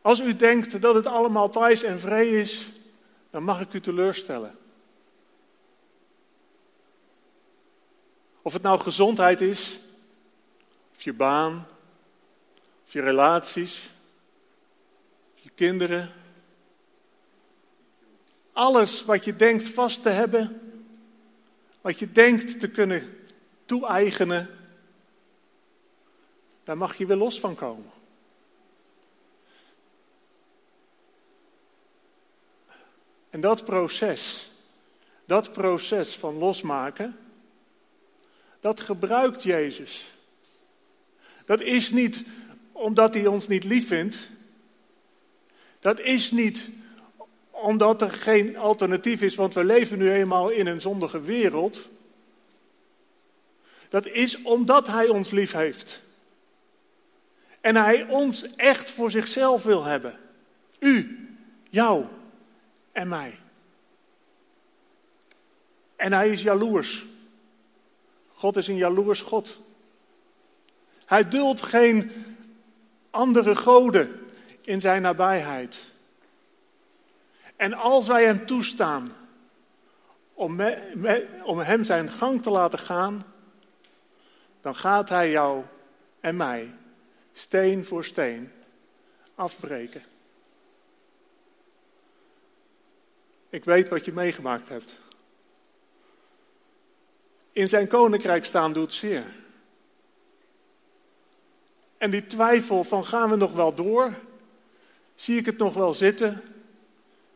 Als 0.01 0.21
u 0.21 0.37
denkt 0.37 0.83
dat 0.83 0.95
het 0.95 1.07
allemaal 1.07 1.49
prijs 1.49 1.83
en 1.83 2.01
vrede 2.01 2.41
is, 2.41 2.71
dan 3.31 3.43
mag 3.43 3.61
ik 3.61 3.73
u 3.73 3.81
teleurstellen. 3.81 4.57
Of 8.43 8.53
het 8.53 8.63
nou 8.63 8.81
gezondheid 8.81 9.41
is, 9.41 9.79
of 10.95 11.03
je 11.03 11.13
baan, 11.13 11.67
of 12.85 12.93
je 12.93 13.01
relaties, 13.01 13.91
of 15.35 15.41
je 15.41 15.51
kinderen. 15.55 16.13
Alles 18.53 19.05
wat 19.05 19.25
je 19.25 19.37
denkt 19.37 19.69
vast 19.69 20.03
te 20.03 20.09
hebben, 20.09 20.61
wat 21.81 21.99
je 21.99 22.13
denkt 22.13 22.61
te 22.61 22.71
kunnen 22.71 23.19
toe-eigenen, 23.65 24.49
daar 26.65 26.77
mag 26.77 26.97
je 26.97 27.07
weer 27.07 27.17
los 27.17 27.41
van 27.41 27.55
komen. 27.55 27.91
En 33.31 33.41
dat 33.41 33.65
proces, 33.65 34.51
Dat 35.25 35.53
proces 35.53 36.17
van 36.17 36.35
losmaken, 36.35 37.17
dat 38.61 38.81
gebruikt 38.81 39.43
Jezus. 39.43 40.07
Dat 41.45 41.61
is 41.61 41.91
niet 41.91 42.25
omdat 42.73 43.15
hij 43.15 43.27
ons 43.27 43.49
niet 43.49 43.65
lief 43.65 43.87
vindt. 43.87 44.17
Dat 45.79 46.01
is 46.01 46.31
niet 46.31 46.69
omdat 47.63 48.03
er 48.03 48.11
geen 48.11 48.57
alternatief 48.57 49.23
is, 49.23 49.35
want 49.35 49.55
we 49.55 49.65
leven 49.65 49.99
nu 49.99 50.13
eenmaal 50.13 50.49
in 50.49 50.67
een 50.67 50.81
zondige 50.81 51.21
wereld. 51.21 51.89
Dat 53.89 54.07
is 54.07 54.43
omdat 54.43 54.87
hij 54.87 55.09
ons 55.09 55.31
lief 55.31 55.53
heeft. 55.53 56.01
En 57.61 57.77
hij 57.77 58.07
ons 58.09 58.57
echt 58.57 58.91
voor 58.91 59.11
zichzelf 59.11 59.63
wil 59.63 59.85
hebben. 59.85 60.19
U, 60.79 61.29
jou 61.71 62.05
en 62.93 63.09
mij. 63.09 63.39
En 65.97 66.13
hij 66.13 66.31
is 66.31 66.43
jaloers. 66.43 67.07
God 68.35 68.57
is 68.57 68.69
een 68.69 68.77
jaloers 68.77 69.21
God. 69.21 69.61
Hij 71.05 71.29
duldt 71.29 71.63
geen 71.63 72.13
andere 73.11 73.57
goden 73.57 74.27
in 74.61 74.81
zijn 74.81 75.03
nabijheid. 75.03 75.85
En 77.57 77.75
als 77.75 78.07
wij 78.07 78.25
hem 78.25 78.47
toestaan 78.47 79.13
om, 80.35 80.61
om 81.45 81.59
hem 81.59 81.85
zijn 81.85 82.11
gang 82.11 82.43
te 82.43 82.51
laten 82.51 82.79
gaan, 82.79 83.23
dan 84.61 84.77
gaat 84.77 85.09
hij 85.09 85.31
jou 85.31 85.65
en 86.21 86.37
mij 86.37 86.75
steen 87.33 87.85
voor 87.85 88.05
steen 88.05 88.53
afbreken. 89.35 90.03
Ik 93.49 93.65
weet 93.65 93.89
wat 93.89 94.05
je 94.05 94.13
meegemaakt 94.13 94.69
hebt. 94.69 94.99
In 97.53 97.69
zijn 97.69 97.89
koninkrijk 97.89 98.45
staan 98.45 98.73
doet 98.73 98.93
zeer. 98.93 99.25
En 101.99 102.11
die 102.11 102.27
twijfel 102.27 102.85
van 102.85 103.05
gaan 103.05 103.31
we 103.31 103.37
nog 103.37 103.53
wel 103.53 103.75
door? 103.75 104.15
Zie 105.15 105.39
ik 105.39 105.47
het 105.47 105.59
nog 105.59 105.75
wel 105.75 105.95
zitten? 105.95 106.43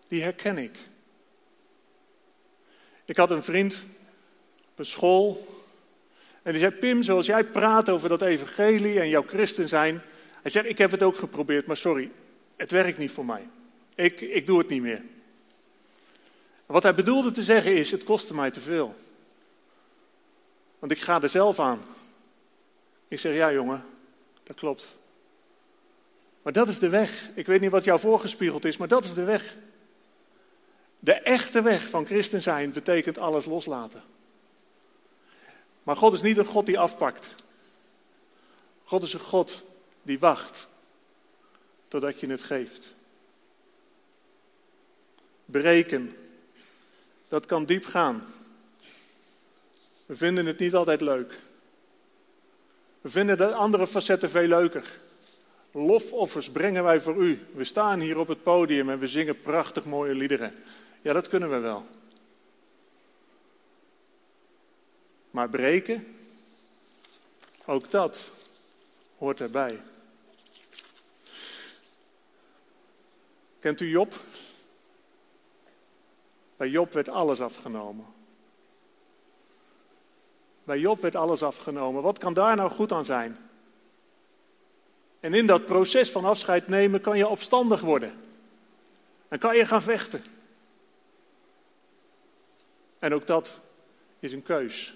Die 0.09 0.23
herken 0.23 0.59
ik. 0.59 0.79
Ik 3.05 3.17
had 3.17 3.31
een 3.31 3.43
vriend 3.43 3.75
op 4.71 4.79
een 4.79 4.87
school. 4.87 5.47
En 6.43 6.53
die 6.53 6.61
zei: 6.61 6.73
Pim, 6.73 7.03
zoals 7.03 7.27
jij 7.27 7.45
praat 7.45 7.89
over 7.89 8.09
dat 8.09 8.23
evangelie 8.23 9.01
en 9.01 9.09
jouw 9.09 9.25
christen 9.27 9.69
zijn. 9.69 10.03
Hij 10.43 10.51
zegt: 10.51 10.67
Ik 10.67 10.79
heb 10.79 10.91
het 10.91 11.03
ook 11.03 11.17
geprobeerd, 11.17 11.67
maar 11.67 11.77
sorry, 11.77 12.11
het 12.57 12.71
werkt 12.71 12.99
niet 12.99 13.11
voor 13.11 13.25
mij. 13.25 13.49
Ik, 13.95 14.21
ik 14.21 14.47
doe 14.47 14.59
het 14.59 14.69
niet 14.69 14.83
meer. 14.83 15.03
Wat 16.67 16.83
hij 16.83 16.95
bedoelde 16.95 17.31
te 17.31 17.43
zeggen 17.43 17.75
is: 17.75 17.91
Het 17.91 18.05
kostte 18.05 18.35
mij 18.35 18.51
te 18.51 18.61
veel. 18.61 18.95
Want 20.79 20.93
ik 20.93 21.01
ga 21.01 21.23
er 21.23 21.29
zelf 21.29 21.61
aan. 21.61 21.83
Ik 23.09 23.19
zeg: 23.19 23.35
Ja, 23.35 23.53
jongen, 23.53 23.85
dat 24.43 24.57
klopt. 24.57 24.97
Maar 26.43 26.53
dat 26.53 26.69
is 26.69 26.79
de 26.79 26.89
weg. 26.89 27.29
Ik 27.35 27.47
weet 27.47 27.61
niet 27.61 27.71
wat 27.71 27.85
jou 27.85 28.01
voorgespiegeld 28.01 28.65
is, 28.65 28.77
maar 28.77 28.89
dat 28.89 29.05
is 29.05 29.15
de 29.15 29.25
weg. 29.25 29.57
De 31.07 31.15
echte 31.15 31.63
weg 31.63 31.89
van 31.89 32.07
christen 32.07 32.43
zijn 32.43 32.73
betekent 32.73 33.19
alles 33.19 33.45
loslaten. 33.45 34.03
Maar 35.83 35.97
God 35.97 36.13
is 36.13 36.23
niet 36.23 36.37
een 36.37 36.45
God 36.45 36.67
die 36.67 36.79
afpakt. 36.79 37.29
God 38.85 39.03
is 39.03 39.13
een 39.13 39.21
God 39.21 39.63
die 40.03 40.19
wacht 40.19 40.67
totdat 41.89 42.21
je 42.21 42.27
het 42.27 42.43
geeft. 42.43 42.95
Breken, 45.45 46.17
dat 47.29 47.47
kan 47.47 47.65
diep 47.65 47.85
gaan. 47.85 48.25
We 50.07 50.15
vinden 50.15 50.47
het 50.47 50.59
niet 50.59 50.75
altijd 50.75 51.01
leuk. 51.01 51.39
We 53.01 53.11
vinden 53.11 53.37
de 53.37 53.55
andere 53.55 53.87
facetten 53.87 54.31
veel 54.31 54.49
leuker. 54.49 54.99
Lofoffers 55.73 56.51
brengen 56.51 56.85
wij 56.85 57.01
voor 57.01 57.17
u. 57.17 57.47
We 57.53 57.65
staan 57.65 58.01
hier 58.01 58.19
op 58.19 58.29
het 58.29 58.43
podium 58.43 58.91
en 58.91 58.99
we 58.99 59.09
zingen 59.09 59.41
prachtig 59.41 59.85
mooie 59.85 60.15
liederen. 60.15 60.53
Ja, 61.07 61.13
dat 61.13 61.29
kunnen 61.29 61.51
we 61.51 61.59
wel. 61.59 61.87
Maar 65.31 65.49
breken, 65.49 66.17
ook 67.65 67.91
dat 67.91 68.31
hoort 69.19 69.41
erbij. 69.41 69.81
Kent 73.59 73.81
u 73.81 73.89
Job? 73.89 74.15
Bij 76.57 76.69
Job 76.69 76.93
werd 76.93 77.09
alles 77.09 77.41
afgenomen. 77.41 78.07
Bij 80.65 80.79
Job 80.79 81.01
werd 81.01 81.17
alles 81.17 81.43
afgenomen. 81.43 82.03
Wat 82.03 82.19
kan 82.19 82.35
daar 82.35 82.57
nou 82.57 82.71
goed 82.71 82.93
aan 82.93 83.05
zijn? 83.05 83.37
En 85.21 85.35
in 85.35 85.47
dat 85.47 85.67
proces 85.67 86.11
van 86.11 86.25
afscheid 86.25 86.69
nemen 86.69 87.01
kan 87.01 87.19
je 87.19 87.29
opstandig 87.29 87.81
worden. 87.81 88.13
En 89.29 89.39
kan 89.39 89.57
je 89.57 89.67
gaan 89.67 89.83
vechten. 89.83 90.23
En 93.07 93.15
ook 93.15 93.27
dat 93.27 93.59
is 94.19 94.33
een 94.33 94.43
keus. 94.43 94.95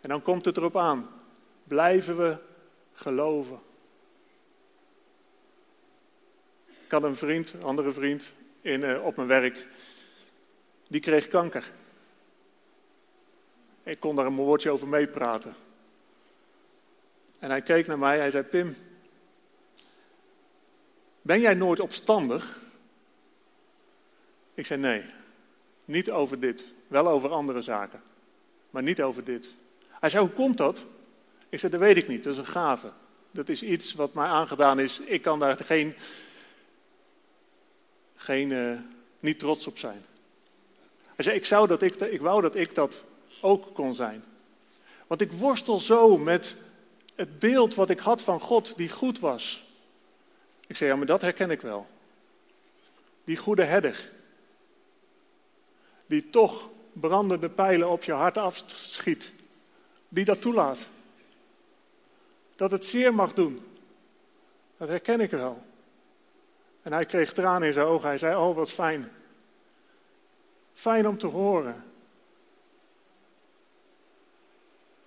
En 0.00 0.08
dan 0.08 0.22
komt 0.22 0.44
het 0.44 0.56
erop 0.56 0.76
aan. 0.76 1.10
Blijven 1.64 2.16
we 2.16 2.36
geloven? 2.92 3.60
Ik 6.66 6.90
had 6.90 7.02
een 7.02 7.16
vriend, 7.16 7.52
een 7.52 7.62
andere 7.62 7.92
vriend, 7.92 8.32
in, 8.60 8.80
uh, 8.80 9.04
op 9.04 9.16
mijn 9.16 9.28
werk. 9.28 9.66
Die 10.88 11.00
kreeg 11.00 11.28
kanker. 11.28 11.70
Ik 13.82 14.00
kon 14.00 14.16
daar 14.16 14.26
een 14.26 14.36
woordje 14.36 14.70
over 14.70 14.88
meepraten. 14.88 15.54
En 17.38 17.50
hij 17.50 17.62
keek 17.62 17.86
naar 17.86 17.98
mij, 17.98 18.18
hij 18.18 18.30
zei: 18.30 18.44
Pim, 18.44 18.76
ben 21.22 21.40
jij 21.40 21.54
nooit 21.54 21.80
opstandig? 21.80 22.58
Ik 24.54 24.66
zei: 24.66 24.80
Nee, 24.80 25.04
niet 25.84 26.10
over 26.10 26.40
dit. 26.40 26.74
Wel 26.86 27.08
over 27.08 27.30
andere 27.30 27.62
zaken, 27.62 28.02
maar 28.70 28.82
niet 28.82 29.02
over 29.02 29.24
dit. 29.24 29.54
Hij 29.90 30.10
zei: 30.10 30.24
Hoe 30.24 30.34
komt 30.34 30.56
dat? 30.56 30.84
Ik 31.48 31.58
zei: 31.58 31.72
Dat 31.72 31.80
weet 31.80 31.96
ik 31.96 32.08
niet, 32.08 32.24
dat 32.24 32.32
is 32.32 32.38
een 32.38 32.46
gave. 32.46 32.90
Dat 33.30 33.48
is 33.48 33.62
iets 33.62 33.94
wat 33.94 34.14
mij 34.14 34.26
aangedaan 34.26 34.80
is. 34.80 35.00
Ik 35.00 35.22
kan 35.22 35.38
daar 35.38 35.56
geen, 35.56 35.94
geen 38.14 38.50
uh, 38.50 38.78
niet 39.20 39.38
trots 39.38 39.66
op 39.66 39.78
zijn. 39.78 40.04
Hij 41.14 41.24
zei: 41.24 41.36
ik, 41.36 41.44
zou 41.44 41.66
dat 41.66 41.82
ik, 41.82 41.94
ik 41.94 42.20
wou 42.20 42.42
dat 42.42 42.54
ik 42.54 42.74
dat 42.74 43.04
ook 43.40 43.74
kon 43.74 43.94
zijn. 43.94 44.24
Want 45.06 45.20
ik 45.20 45.32
worstel 45.32 45.78
zo 45.78 46.18
met 46.18 46.54
het 47.14 47.38
beeld 47.38 47.74
wat 47.74 47.90
ik 47.90 47.98
had 47.98 48.22
van 48.22 48.40
God 48.40 48.76
die 48.76 48.90
goed 48.90 49.18
was. 49.18 49.64
Ik 50.66 50.76
zei, 50.76 50.90
ja, 50.90 50.96
maar 50.96 51.06
dat 51.06 51.20
herken 51.20 51.50
ik 51.50 51.60
wel. 51.60 51.86
Die 53.24 53.36
goede 53.36 53.64
herder. 53.64 54.10
Die 56.06 56.30
toch 56.30 56.70
brandende 57.00 57.48
pijlen 57.48 57.88
op 57.88 58.02
je 58.02 58.12
hart 58.12 58.36
afschiet. 58.36 59.32
Die 60.08 60.24
dat 60.24 60.40
toelaat. 60.40 60.88
Dat 62.54 62.70
het 62.70 62.84
zeer 62.84 63.14
mag 63.14 63.32
doen. 63.32 63.60
Dat 64.76 64.88
herken 64.88 65.20
ik 65.20 65.30
wel. 65.30 65.58
En 66.82 66.92
hij 66.92 67.04
kreeg 67.04 67.32
tranen 67.32 67.68
in 67.68 67.72
zijn 67.72 67.86
ogen. 67.86 68.08
Hij 68.08 68.18
zei, 68.18 68.36
oh 68.36 68.56
wat 68.56 68.70
fijn. 68.70 69.10
Fijn 70.72 71.08
om 71.08 71.18
te 71.18 71.26
horen 71.26 71.84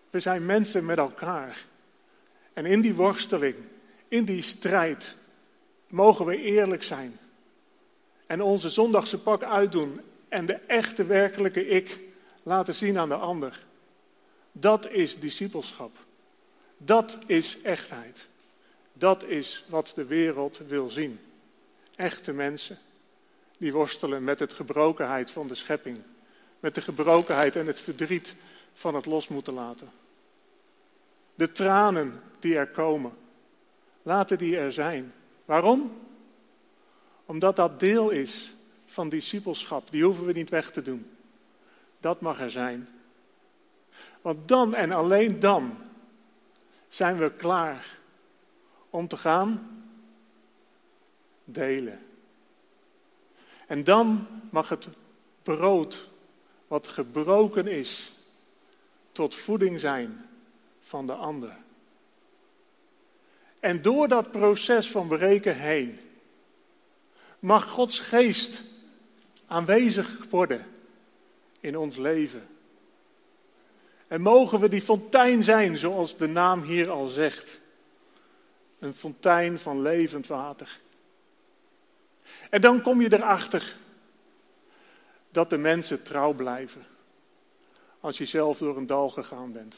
We 0.10 0.20
zijn 0.20 0.46
mensen 0.46 0.86
met 0.86 0.98
elkaar. 0.98 1.66
En 2.54 2.66
in 2.66 2.82
die 2.82 2.96
worsteling, 2.96 3.56
in 4.08 4.26
die 4.26 4.42
strijd, 4.42 5.16
mogen 5.88 6.26
we 6.26 6.42
eerlijk 6.42 6.84
zijn. 6.84 7.20
En 8.28 8.42
onze 8.42 8.70
zondagse 8.70 9.20
pak 9.20 9.44
uitdoen 9.44 10.02
en 10.30 10.46
de 10.46 10.54
echte 10.54 11.06
werkelijke 11.06 11.68
ik 11.68 12.00
laten 12.44 12.76
zien 12.76 12.98
aan 12.98 13.10
de 13.10 13.16
ander. 13.16 13.66
Dat 14.52 14.90
is 14.90 15.20
discipelschap. 15.20 15.98
Dat 16.78 17.18
is 17.26 17.62
echtheid. 17.62 18.28
Dat 18.94 19.24
is 19.24 19.64
wat 19.68 19.92
de 19.96 20.06
wereld 20.06 20.62
wil 20.68 20.90
zien. 20.90 21.20
Echte 21.96 22.34
mensen 22.34 22.78
die 23.58 23.74
worstelen 23.74 24.24
met 24.24 24.40
het 24.40 24.54
gebrokenheid 24.54 25.32
van 25.32 25.48
de 25.48 25.56
schepping. 25.56 25.98
Met 26.60 26.76
de 26.76 26.82
gebrokenheid 26.82 27.56
en 27.56 27.68
het 27.68 27.80
verdriet 27.80 28.36
van 28.74 28.96
het 28.96 29.06
los 29.06 29.28
moeten 29.28 29.54
laten. 29.54 29.92
De 31.36 31.52
tranen 31.52 32.22
die 32.40 32.56
er 32.56 32.68
komen, 32.68 33.12
laten 34.02 34.38
die 34.38 34.58
er 34.58 34.74
zijn. 34.74 35.14
Waarom? 35.46 36.00
Omdat 37.26 37.56
dat 37.56 37.80
deel 37.80 38.10
is 38.10 38.54
van 38.90 39.10
discipelschap. 39.10 39.92
Die 39.92 40.04
hoeven 40.04 40.26
we 40.26 40.34
niet 40.34 40.50
weg 40.50 40.72
te 40.72 40.82
doen. 40.82 41.12
Dat 42.00 42.22
mag 42.22 42.40
er 42.40 42.52
zijn. 42.52 42.90
Want 44.22 44.48
dan 44.48 44.76
en 44.76 44.92
alleen 44.92 45.40
dan 45.40 45.78
zijn 46.88 47.18
we 47.18 47.32
klaar 47.34 47.98
om 48.90 49.08
te 49.08 49.18
gaan 49.18 49.84
delen. 51.44 52.00
En 53.68 53.84
dan 53.84 54.28
mag 54.50 54.70
het 54.70 54.88
brood 55.44 56.08
wat 56.68 56.88
gebroken 56.88 57.68
is 57.68 58.12
tot 59.12 59.36
voeding 59.36 59.80
zijn 59.80 60.26
van 60.80 61.06
de 61.06 61.14
ander. 61.14 61.58
En 63.60 63.82
door 63.82 64.08
dat 64.08 64.32
proces 64.32 64.92
van 64.92 65.08
breken 65.08 65.58
heen 65.58 66.00
mag 67.40 67.66
Gods 67.66 68.00
geest 68.00 68.62
aanwezig 69.50 70.26
worden 70.30 70.66
in 71.60 71.78
ons 71.78 71.98
leven. 71.98 72.48
En 74.08 74.22
mogen 74.22 74.60
we 74.60 74.70
die 74.70 74.82
fontein 74.82 75.44
zijn, 75.44 75.78
zoals 75.78 76.18
de 76.18 76.28
naam 76.28 76.62
hier 76.62 76.90
al 76.90 77.08
zegt. 77.08 77.60
Een 78.80 78.94
fontein 78.94 79.60
van 79.60 79.82
levend 79.82 80.28
water. 80.28 80.80
En 82.50 82.62
dan 82.62 82.82
kom 82.82 83.02
je 83.02 83.14
erachter 83.14 83.76
dat 85.32 85.50
de 85.50 85.58
mensen 85.58 86.04
trouw 86.04 86.34
blijven. 86.34 86.86
Als 88.00 88.18
je 88.18 88.26
zelf 88.26 88.58
door 88.58 88.78
een 88.78 88.88
dal 88.88 89.10
gegaan 89.10 89.52
bent. 89.52 89.76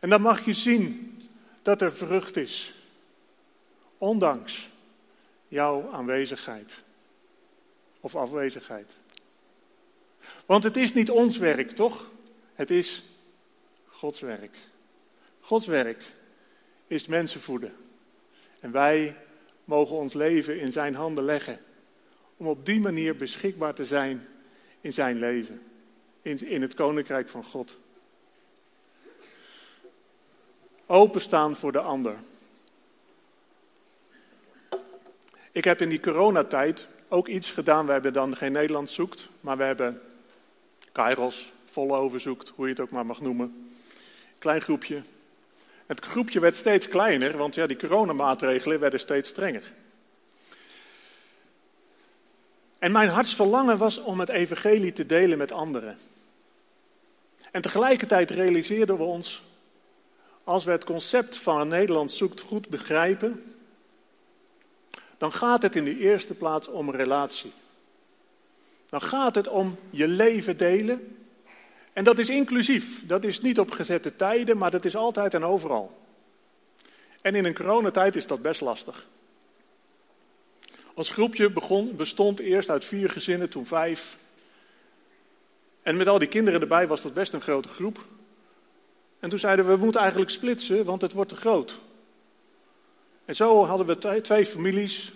En 0.00 0.10
dan 0.10 0.20
mag 0.20 0.44
je 0.44 0.52
zien 0.52 1.16
dat 1.62 1.80
er 1.80 1.92
vrucht 1.92 2.36
is. 2.36 2.74
Ondanks 3.98 4.68
jouw 5.48 5.90
aanwezigheid. 5.92 6.82
Of 8.00 8.16
afwezigheid. 8.16 8.96
Want 10.46 10.62
het 10.62 10.76
is 10.76 10.94
niet 10.94 11.10
ons 11.10 11.38
werk, 11.38 11.70
toch? 11.70 12.10
Het 12.54 12.70
is 12.70 13.02
Gods 13.86 14.20
werk. 14.20 14.56
Gods 15.40 15.66
werk 15.66 16.04
is 16.86 17.06
mensen 17.06 17.40
voeden. 17.40 17.76
En 18.60 18.70
wij 18.70 19.16
mogen 19.64 19.96
ons 19.96 20.14
leven 20.14 20.60
in 20.60 20.72
zijn 20.72 20.94
handen 20.94 21.24
leggen. 21.24 21.58
Om 22.36 22.46
op 22.46 22.66
die 22.66 22.80
manier 22.80 23.16
beschikbaar 23.16 23.74
te 23.74 23.84
zijn 23.84 24.28
in 24.80 24.92
zijn 24.92 25.18
leven. 25.18 25.62
In, 26.22 26.46
in 26.46 26.62
het 26.62 26.74
koninkrijk 26.74 27.28
van 27.28 27.44
God. 27.44 27.78
Openstaan 30.86 31.56
voor 31.56 31.72
de 31.72 31.80
ander. 31.80 32.16
Ik 35.52 35.64
heb 35.64 35.80
in 35.80 35.88
die 35.88 36.00
coronatijd 36.00 36.88
ook 37.08 37.28
iets 37.28 37.50
gedaan. 37.50 37.86
We 37.86 37.92
hebben 37.92 38.12
dan 38.12 38.36
geen 38.36 38.52
Nederlands 38.52 38.94
zoekt, 38.94 39.28
maar 39.40 39.56
we 39.56 39.64
hebben 39.64 40.00
Kairos, 40.92 41.52
volle 41.64 42.18
zoekt, 42.18 42.52
hoe 42.54 42.64
je 42.64 42.72
het 42.72 42.80
ook 42.80 42.90
maar 42.90 43.06
mag 43.06 43.20
noemen. 43.20 43.70
Klein 44.38 44.60
groepje. 44.60 45.02
Het 45.86 46.00
groepje 46.04 46.40
werd 46.40 46.56
steeds 46.56 46.88
kleiner, 46.88 47.36
want 47.36 47.54
ja, 47.54 47.66
die 47.66 47.76
coronamaatregelen 47.76 48.80
werden 48.80 49.00
steeds 49.00 49.28
strenger. 49.28 49.72
En 52.78 52.92
mijn 52.92 53.08
hartsverlangen 53.08 53.78
was 53.78 53.98
om 53.98 54.20
het 54.20 54.28
evangelie 54.28 54.92
te 54.92 55.06
delen 55.06 55.38
met 55.38 55.52
anderen. 55.52 55.98
En 57.50 57.62
tegelijkertijd 57.62 58.30
realiseerden 58.30 58.96
we 58.96 59.02
ons, 59.02 59.42
als 60.44 60.64
we 60.64 60.70
het 60.70 60.84
concept 60.84 61.36
van 61.36 61.68
Nederland 61.68 62.12
zoekt 62.12 62.40
goed 62.40 62.68
begrijpen, 62.68 63.57
dan 65.18 65.32
gaat 65.32 65.62
het 65.62 65.76
in 65.76 65.84
de 65.84 65.98
eerste 65.98 66.34
plaats 66.34 66.68
om 66.68 66.90
relatie. 66.90 67.52
Dan 68.88 69.02
gaat 69.02 69.34
het 69.34 69.48
om 69.48 69.78
je 69.90 70.08
leven 70.08 70.56
delen. 70.56 71.16
En 71.92 72.04
dat 72.04 72.18
is 72.18 72.28
inclusief. 72.28 73.06
Dat 73.06 73.24
is 73.24 73.40
niet 73.40 73.58
op 73.58 73.70
gezette 73.70 74.16
tijden, 74.16 74.58
maar 74.58 74.70
dat 74.70 74.84
is 74.84 74.96
altijd 74.96 75.34
en 75.34 75.44
overal. 75.44 75.98
En 77.20 77.34
in 77.34 77.44
een 77.44 77.54
coronatijd 77.54 78.16
is 78.16 78.26
dat 78.26 78.42
best 78.42 78.60
lastig. 78.60 79.06
Ons 80.94 81.10
groepje 81.10 81.50
begon, 81.50 81.96
bestond 81.96 82.40
eerst 82.40 82.70
uit 82.70 82.84
vier 82.84 83.10
gezinnen, 83.10 83.48
toen 83.48 83.66
vijf. 83.66 84.16
En 85.82 85.96
met 85.96 86.08
al 86.08 86.18
die 86.18 86.28
kinderen 86.28 86.60
erbij 86.60 86.86
was 86.86 87.02
dat 87.02 87.14
best 87.14 87.32
een 87.32 87.40
grote 87.40 87.68
groep. 87.68 88.04
En 89.20 89.30
toen 89.30 89.38
zeiden 89.38 89.66
we, 89.66 89.76
we 89.76 89.84
moeten 89.84 90.00
eigenlijk 90.00 90.30
splitsen, 90.30 90.84
want 90.84 91.02
het 91.02 91.12
wordt 91.12 91.30
te 91.30 91.36
groot. 91.36 91.78
En 93.28 93.36
zo 93.36 93.64
hadden 93.64 93.86
we 93.86 94.20
twee 94.20 94.46
families 94.46 95.12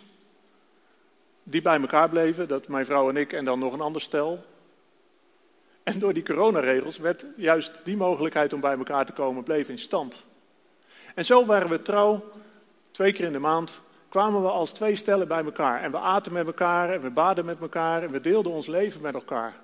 die 1.42 1.62
bij 1.62 1.81
elkaar 1.81 2.09
bleven, 2.09 2.48
dat 2.48 2.68
mijn 2.68 2.87
vrouw 2.87 3.09
en 3.09 3.16
ik 3.16 3.33
en 3.33 3.44
dan 3.44 3.59
nog 3.59 3.72
een 3.72 3.81
ander 3.81 4.01
stel. 4.01 4.44
En 5.83 5.98
door 5.98 6.12
die 6.12 6.22
coronaregels 6.22 6.96
werd 6.96 7.25
juist 7.37 7.81
die 7.85 7.96
mogelijkheid 7.96 8.53
om 8.53 8.61
bij 8.61 8.77
elkaar 8.77 9.07
te 9.07 9.12
komen, 9.12 9.42
bleef 9.42 9.68
in 9.68 9.79
stand. 9.79 10.25
En 11.14 11.25
zo 11.25 11.46
waren 11.46 11.68
we 11.68 11.83
trouw, 11.83 12.31
twee 12.90 13.12
keer 13.12 13.25
in 13.25 13.33
de 13.33 13.38
maand 13.38 13.81
kwamen 14.09 14.42
we 14.42 14.48
als 14.48 14.72
twee 14.72 14.96
stellen 14.96 15.29
bij 15.29 15.44
elkaar. 15.44 15.83
En 15.83 15.90
we 15.90 15.98
aten 15.98 16.33
met 16.33 16.46
elkaar 16.46 16.90
en 16.90 17.01
we 17.01 17.11
baden 17.11 17.44
met 17.44 17.61
elkaar 17.61 18.03
en 18.03 18.11
we 18.11 18.20
deelden 18.20 18.53
ons 18.53 18.66
leven 18.66 19.01
met 19.01 19.14
elkaar. 19.14 19.61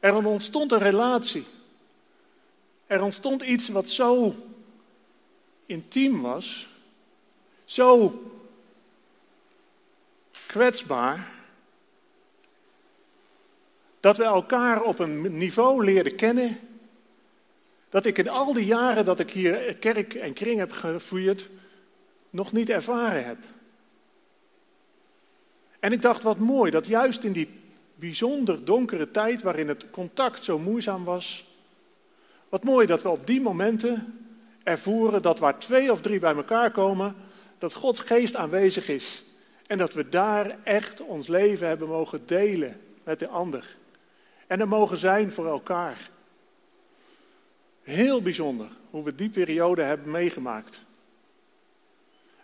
Er 0.00 0.26
ontstond 0.26 0.72
een 0.72 0.78
relatie. 0.78 1.44
Er 2.86 3.02
ontstond 3.02 3.42
iets 3.42 3.68
wat 3.68 3.88
zo 3.88 4.34
intiem 5.66 6.22
was, 6.22 6.70
zo 7.72 8.22
kwetsbaar, 10.46 11.28
dat 14.00 14.16
we 14.16 14.24
elkaar 14.24 14.82
op 14.82 14.98
een 14.98 15.38
niveau 15.38 15.84
leerden 15.84 16.16
kennen, 16.16 16.58
dat 17.88 18.04
ik 18.04 18.18
in 18.18 18.28
al 18.28 18.52
die 18.52 18.64
jaren 18.64 19.04
dat 19.04 19.20
ik 19.20 19.30
hier 19.30 19.76
kerk 19.76 20.14
en 20.14 20.32
kring 20.32 20.58
heb 20.58 20.72
gevoerd, 20.72 21.48
nog 22.30 22.52
niet 22.52 22.70
ervaren 22.70 23.24
heb. 23.24 23.38
En 25.80 25.92
ik 25.92 26.02
dacht, 26.02 26.22
wat 26.22 26.38
mooi, 26.38 26.70
dat 26.70 26.86
juist 26.86 27.24
in 27.24 27.32
die 27.32 27.48
bijzonder 27.94 28.64
donkere 28.64 29.10
tijd 29.10 29.42
waarin 29.42 29.68
het 29.68 29.90
contact 29.90 30.42
zo 30.42 30.58
moeizaam 30.58 31.04
was, 31.04 31.44
wat 32.48 32.64
mooi 32.64 32.86
dat 32.86 33.02
we 33.02 33.08
op 33.08 33.26
die 33.26 33.40
momenten 33.40 34.22
ervoeren 34.62 35.22
dat 35.22 35.38
waar 35.38 35.58
twee 35.58 35.92
of 35.92 36.00
drie 36.00 36.18
bij 36.18 36.34
elkaar 36.34 36.70
komen, 36.70 37.30
dat 37.62 37.74
Gods 37.74 38.00
geest 38.00 38.36
aanwezig 38.36 38.88
is. 38.88 39.22
En 39.66 39.78
dat 39.78 39.92
we 39.92 40.08
daar 40.08 40.58
echt 40.64 41.00
ons 41.00 41.28
leven 41.28 41.66
hebben 41.66 41.88
mogen 41.88 42.26
delen 42.26 42.80
met 43.04 43.18
de 43.18 43.28
ander. 43.28 43.76
En 44.46 44.60
er 44.60 44.68
mogen 44.68 44.96
zijn 44.96 45.32
voor 45.32 45.46
elkaar. 45.46 46.10
Heel 47.82 48.22
bijzonder 48.22 48.68
hoe 48.90 49.04
we 49.04 49.14
die 49.14 49.28
periode 49.28 49.82
hebben 49.82 50.10
meegemaakt. 50.10 50.82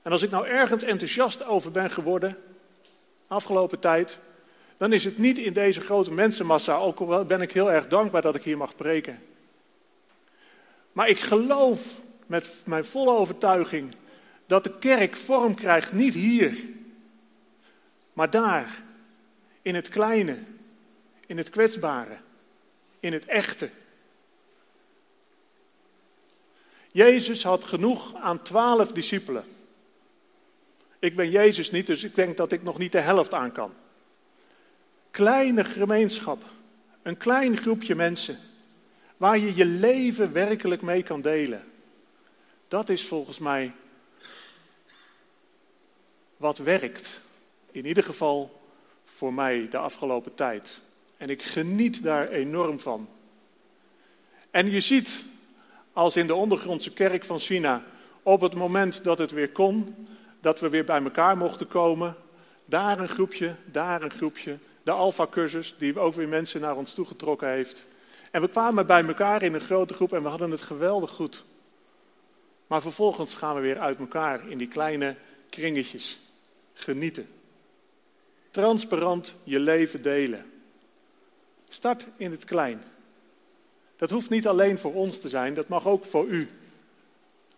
En 0.03 0.13
als 0.13 0.23
ik 0.23 0.31
nou 0.31 0.47
ergens 0.47 0.83
enthousiast 0.83 1.45
over 1.45 1.71
ben 1.71 1.91
geworden, 1.91 2.37
afgelopen 3.27 3.79
tijd, 3.79 4.19
dan 4.77 4.93
is 4.93 5.05
het 5.05 5.19
niet 5.19 5.39
in 5.39 5.53
deze 5.53 5.81
grote 5.81 6.13
mensenmassa, 6.13 6.77
ook 6.77 6.99
al 6.99 7.25
ben 7.25 7.41
ik 7.41 7.53
heel 7.53 7.73
erg 7.73 7.89
dankbaar 7.89 8.23
dat 8.23 8.35
ik 8.35 8.43
hier 8.43 8.57
mag 8.57 8.77
preken. 8.77 9.23
Maar 10.93 11.09
ik 11.09 11.21
geloof 11.21 12.01
met 12.27 12.63
mijn 12.65 12.85
volle 12.85 13.17
overtuiging 13.17 13.95
dat 14.49 14.65
de 14.65 14.79
kerk 14.79 15.17
vorm 15.17 15.55
krijgt 15.55 15.93
niet 15.93 16.15
hier, 16.15 16.57
maar 18.13 18.31
daar, 18.31 18.83
in 19.63 19.75
het 19.75 19.89
kleine, 19.89 20.39
in 21.27 21.37
het 21.37 21.51
kwetsbare, 21.51 22.17
in 23.01 23.13
het 23.13 23.25
echte. 23.25 23.71
Jezus 26.91 27.43
had 27.43 27.65
genoeg 27.65 28.15
aan 28.15 28.43
twaalf 28.43 28.93
discipelen. 28.93 29.45
Ik 30.99 31.17
ben 31.17 31.31
Jezus 31.31 31.71
niet, 31.71 31.87
dus 31.87 32.05
ik 32.05 32.15
denk 32.15 32.37
dat 32.37 32.53
ik 32.53 32.63
nog 32.63 32.79
niet 32.79 32.93
de 32.93 33.01
helft 33.01 33.35
aan 33.35 33.53
kan. 33.53 33.73
Kleine 35.11 35.65
gemeenschap, 35.65 36.45
een 37.03 37.17
klein 37.17 37.57
groepje 37.57 37.95
mensen, 37.95 38.39
waar 39.17 39.39
je 39.39 39.55
je 39.55 39.65
leven 39.65 40.33
werkelijk 40.33 40.83
mee 40.83 41.03
kan 41.03 41.21
delen. 41.21 41.65
Dat 42.69 42.89
is 42.89 43.07
volgens 43.07 43.39
mij 43.39 43.73
wat 46.39 46.59
werkt. 46.59 47.21
In 47.71 47.87
ieder 47.87 48.03
geval 48.03 48.61
voor 49.05 49.33
mij 49.33 49.69
de 49.71 49.79
afgelopen 49.79 50.35
tijd. 50.35 50.81
En 51.17 51.31
ik 51.31 51.43
geniet 51.43 52.03
daar 52.03 52.29
enorm 52.29 52.81
van. 52.81 53.09
En 54.51 54.71
je 54.71 54.81
ziet, 54.81 55.25
als 55.93 56.17
in 56.17 56.27
de 56.27 56.35
ondergrondse 56.35 56.93
kerk 56.93 57.25
van 57.25 57.39
China, 57.39 57.83
op 58.23 58.41
het 58.41 58.55
moment 58.55 59.05
dat 59.05 59.19
het 59.19 59.31
weer 59.31 59.51
kon, 59.51 60.07
dat 60.41 60.61
we 60.61 60.69
weer 60.69 60.85
bij 60.85 61.03
elkaar 61.03 61.37
mochten 61.37 61.69
komen, 61.69 62.17
daar 62.65 62.99
een 62.99 63.09
groepje, 63.09 63.55
daar 63.65 64.03
een 64.03 64.11
groepje, 64.11 64.59
de 64.83 64.91
Alpha-cursus, 64.91 65.75
die 65.79 65.99
ook 65.99 66.15
weer 66.15 66.29
mensen 66.29 66.61
naar 66.61 66.77
ons 66.77 66.95
toegetrokken 66.95 67.49
heeft. 67.49 67.85
En 68.31 68.41
we 68.41 68.49
kwamen 68.49 68.87
bij 68.87 69.05
elkaar 69.05 69.43
in 69.43 69.55
een 69.55 69.61
grote 69.61 69.95
groep 69.95 70.13
en 70.13 70.23
we 70.23 70.29
hadden 70.29 70.51
het 70.51 70.63
geweldig 70.63 71.11
goed. 71.11 71.45
Maar 72.67 72.83
vervolgens 72.83 73.35
gaan 73.35 73.55
we 73.55 73.61
weer 73.61 73.79
uit 73.79 73.99
elkaar 73.99 74.49
in 74.49 74.59
die 74.59 74.69
kleine 74.69 75.17
kringetjes 75.49 76.21
genieten. 76.81 77.29
Transparant 78.51 79.35
je 79.45 79.61
leven 79.61 80.03
delen. 80.03 80.51
Start 81.69 82.07
in 82.17 82.31
het 82.31 82.45
klein. 82.45 82.83
Dat 83.97 84.11
hoeft 84.11 84.31
niet 84.31 84.47
alleen 84.47 84.79
voor 84.79 84.95
ons 84.95 85.21
te 85.21 85.29
zijn, 85.29 85.55
dat 85.55 85.69
mag 85.69 85.87
ook 85.87 86.05
voor 86.05 86.27
u. 86.27 86.49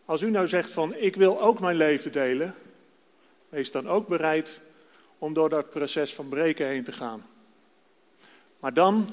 Als 0.04 0.22
u 0.22 0.30
nou 0.30 0.48
zegt 0.48 0.72
van 0.72 0.94
ik 0.94 1.16
wil 1.16 1.40
ook 1.40 1.61
mijn 1.61 1.76
leven 1.76 2.12
delen, 2.12 2.54
wees 3.48 3.70
dan 3.70 3.88
ook 3.88 4.09
bereid 4.09 4.61
om 5.18 5.35
door 5.35 5.48
dat 5.48 5.70
proces 5.70 6.14
van 6.14 6.28
breken 6.28 6.66
heen 6.66 6.85
te 6.85 6.92
gaan. 6.92 7.26
Maar 8.61 8.74
dan 8.74 9.09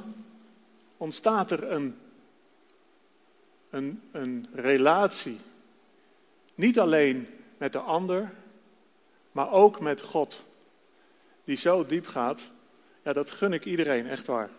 ontstaat 0.97 1.51
er 1.51 1.71
een, 1.71 1.97
een, 3.69 4.01
een 4.11 4.47
relatie. 4.53 5.37
Niet 6.55 6.79
alleen 6.79 7.27
met 7.57 7.71
de 7.71 7.79
ander, 7.79 8.33
maar 9.37 9.51
ook 9.51 9.79
met 9.79 10.01
God. 10.01 10.43
Die 11.43 11.57
zo 11.57 11.85
diep 11.85 12.07
gaat. 12.07 12.41
Ja, 13.03 13.13
dat 13.13 13.31
gun 13.31 13.53
ik 13.53 13.65
iedereen, 13.65 14.07
echt 14.07 14.27
waar. 14.27 14.49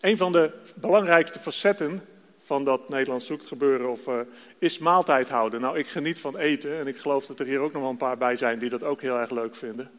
Een 0.00 0.16
van 0.16 0.32
de 0.32 0.52
belangrijkste 0.76 1.38
facetten 1.38 2.06
van 2.42 2.64
dat 2.64 2.88
Nederlands 2.88 3.26
zoekt 3.26 3.46
gebeuren 3.46 3.90
of, 3.90 4.06
uh, 4.06 4.20
is 4.58 4.78
maaltijd 4.78 5.28
houden. 5.28 5.60
Nou, 5.60 5.78
ik 5.78 5.86
geniet 5.86 6.20
van 6.20 6.36
eten 6.36 6.78
en 6.78 6.86
ik 6.86 6.98
geloof 6.98 7.26
dat 7.26 7.40
er 7.40 7.46
hier 7.46 7.58
ook 7.58 7.72
nog 7.72 7.82
wel 7.82 7.90
een 7.90 7.96
paar 7.96 8.18
bij 8.18 8.36
zijn 8.36 8.58
die 8.58 8.70
dat 8.70 8.82
ook 8.82 9.00
heel 9.00 9.18
erg 9.18 9.30
leuk 9.30 9.54
vinden. 9.54 9.90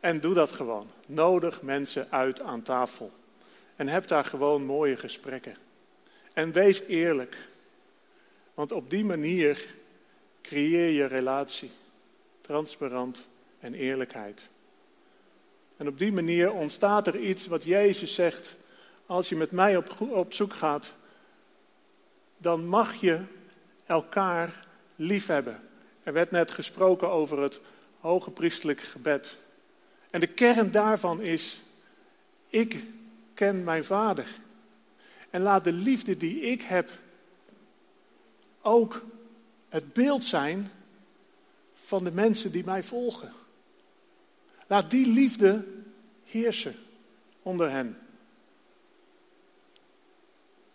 En 0.00 0.20
doe 0.20 0.34
dat 0.34 0.52
gewoon. 0.52 0.86
Nodig 1.06 1.62
mensen 1.62 2.06
uit 2.10 2.40
aan 2.40 2.62
tafel. 2.62 3.12
En 3.76 3.88
heb 3.88 4.06
daar 4.06 4.24
gewoon 4.24 4.64
mooie 4.64 4.96
gesprekken. 4.96 5.56
En 6.34 6.52
wees 6.52 6.82
eerlijk. 6.82 7.36
Want 8.54 8.72
op 8.72 8.90
die 8.90 9.04
manier 9.04 9.74
creëer 10.42 10.90
je 10.90 11.04
relatie. 11.04 11.70
Transparant 12.46 13.28
en 13.60 13.74
eerlijkheid. 13.74 14.48
En 15.76 15.88
op 15.88 15.98
die 15.98 16.12
manier 16.12 16.52
ontstaat 16.52 17.06
er 17.06 17.20
iets 17.20 17.46
wat 17.46 17.64
Jezus 17.64 18.14
zegt. 18.14 18.56
Als 19.06 19.28
je 19.28 19.36
met 19.36 19.50
mij 19.50 19.76
op, 19.76 20.00
op 20.00 20.32
zoek 20.32 20.54
gaat, 20.54 20.92
dan 22.36 22.66
mag 22.66 22.94
je 22.94 23.20
elkaar 23.86 24.66
liefhebben. 24.96 25.60
Er 26.02 26.12
werd 26.12 26.30
net 26.30 26.50
gesproken 26.50 27.10
over 27.10 27.38
het 27.38 27.60
hoge 28.00 28.30
priestelijk 28.30 28.80
gebed. 28.80 29.36
En 30.10 30.20
de 30.20 30.26
kern 30.26 30.70
daarvan 30.70 31.20
is, 31.20 31.60
ik 32.48 32.84
ken 33.34 33.64
mijn 33.64 33.84
vader. 33.84 34.26
En 35.30 35.40
laat 35.40 35.64
de 35.64 35.72
liefde 35.72 36.16
die 36.16 36.40
ik 36.40 36.62
heb 36.62 36.90
ook 38.62 39.02
het 39.68 39.92
beeld 39.92 40.24
zijn 40.24 40.70
van 41.94 42.04
de 42.04 42.12
mensen 42.12 42.52
die 42.52 42.64
mij 42.64 42.82
volgen. 42.82 43.32
Laat 44.66 44.90
die 44.90 45.06
liefde 45.06 45.64
heersen 46.24 46.76
onder 47.42 47.70
hen. 47.70 47.98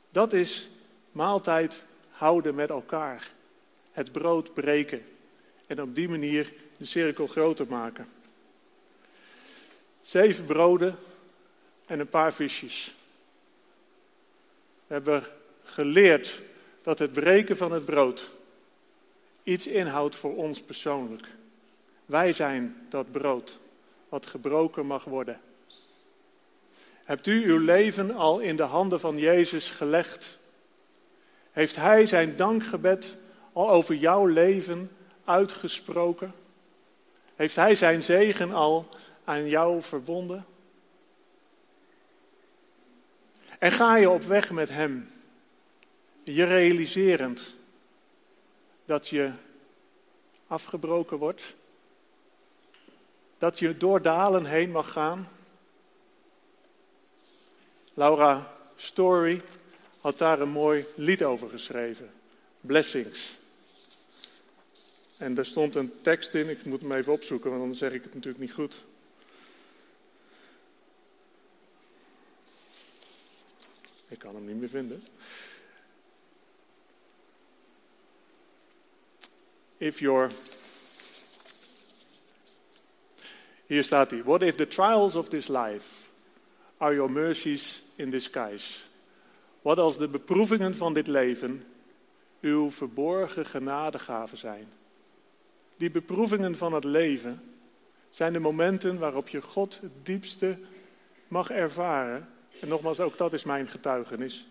Dat 0.09 0.33
is 0.33 0.69
maaltijd 1.11 1.83
houden 2.09 2.55
met 2.55 2.69
elkaar. 2.69 3.31
Het 3.91 4.11
brood 4.11 4.53
breken. 4.53 5.05
En 5.67 5.81
op 5.81 5.95
die 5.95 6.09
manier 6.09 6.53
de 6.77 6.85
cirkel 6.85 7.27
groter 7.27 7.67
maken. 7.67 8.07
Zeven 10.01 10.45
broden 10.45 10.95
en 11.85 11.99
een 11.99 12.09
paar 12.09 12.33
visjes. 12.33 12.93
We 14.87 14.93
hebben 14.93 15.23
geleerd 15.63 16.41
dat 16.83 16.99
het 16.99 17.13
breken 17.13 17.57
van 17.57 17.71
het 17.71 17.85
brood 17.85 18.29
iets 19.43 19.67
inhoudt 19.67 20.15
voor 20.15 20.35
ons 20.35 20.61
persoonlijk. 20.61 21.27
Wij 22.05 22.33
zijn 22.33 22.85
dat 22.89 23.11
brood 23.11 23.59
wat 24.09 24.25
gebroken 24.25 24.85
mag 24.85 25.03
worden. 25.03 25.39
Hebt 27.03 27.27
u 27.27 27.51
uw 27.51 27.59
leven 27.59 28.15
al 28.15 28.39
in 28.39 28.55
de 28.55 28.63
handen 28.63 28.99
van 28.99 29.17
Jezus 29.17 29.69
gelegd? 29.69 30.37
Heeft 31.51 31.75
Hij 31.75 32.05
zijn 32.05 32.35
dankgebed 32.35 33.15
al 33.53 33.69
over 33.69 33.95
jouw 33.95 34.25
leven 34.25 34.91
uitgesproken? 35.23 36.33
Heeft 37.35 37.55
Hij 37.55 37.75
zijn 37.75 38.03
zegen 38.03 38.53
al 38.53 38.87
aan 39.23 39.47
jou 39.47 39.81
verbonden? 39.81 40.45
En 43.59 43.71
ga 43.71 43.97
je 43.97 44.09
op 44.09 44.23
weg 44.23 44.51
met 44.51 44.69
Hem, 44.69 45.09
je 46.23 46.43
realiserend 46.43 47.53
dat 48.89 49.07
je 49.07 49.31
afgebroken 50.47 51.17
wordt, 51.17 51.53
dat 53.37 53.59
je 53.59 53.77
door 53.77 54.01
dalen 54.01 54.45
heen 54.45 54.71
mag 54.71 54.91
gaan. 54.91 55.29
Laura 57.93 58.53
Story 58.75 59.41
had 60.01 60.17
daar 60.17 60.39
een 60.39 60.49
mooi 60.49 60.85
lied 60.95 61.23
over 61.23 61.49
geschreven, 61.49 62.11
Blessings. 62.61 63.37
En 65.17 65.33
daar 65.33 65.45
stond 65.45 65.75
een 65.75 66.01
tekst 66.01 66.33
in, 66.33 66.49
ik 66.49 66.65
moet 66.65 66.81
hem 66.81 66.91
even 66.91 67.13
opzoeken, 67.13 67.49
want 67.49 67.61
dan 67.61 67.73
zeg 67.73 67.91
ik 67.91 68.03
het 68.03 68.13
natuurlijk 68.13 68.43
niet 68.43 68.53
goed. 68.53 68.83
Ik 74.07 74.19
kan 74.19 74.35
hem 74.35 74.45
niet 74.45 74.59
meer 74.59 74.69
vinden. 74.69 75.03
If 79.79 79.99
you're. 79.99 80.29
Hier 83.65 83.83
staat 83.83 84.11
hij. 84.11 84.23
What 84.23 84.41
if 84.41 84.55
the 84.55 84.67
trials 84.67 85.15
of 85.15 85.29
this 85.29 85.47
life 85.47 86.05
are 86.77 86.95
your 86.95 87.11
mercies 87.11 87.83
in 87.95 88.09
disguise? 88.09 88.79
Wat 89.61 89.77
als 89.77 89.97
de 89.97 90.07
beproevingen 90.07 90.75
van 90.75 90.93
dit 90.93 91.07
leven 91.07 91.63
uw 92.41 92.71
verborgen 92.71 93.45
genadegaven 93.45 94.37
zijn? 94.37 94.67
Die 95.77 95.91
beproevingen 95.91 96.57
van 96.57 96.73
het 96.73 96.83
leven 96.83 97.41
zijn 98.09 98.33
de 98.33 98.39
momenten 98.39 98.99
waarop 98.99 99.29
je 99.29 99.41
God 99.41 99.79
het 99.81 100.05
diepste 100.05 100.57
mag 101.27 101.49
ervaren 101.49 102.29
en 102.59 102.67
nogmaals, 102.67 102.99
ook 102.99 103.17
dat 103.17 103.33
is 103.33 103.43
mijn 103.43 103.67
getuigenis. 103.67 104.47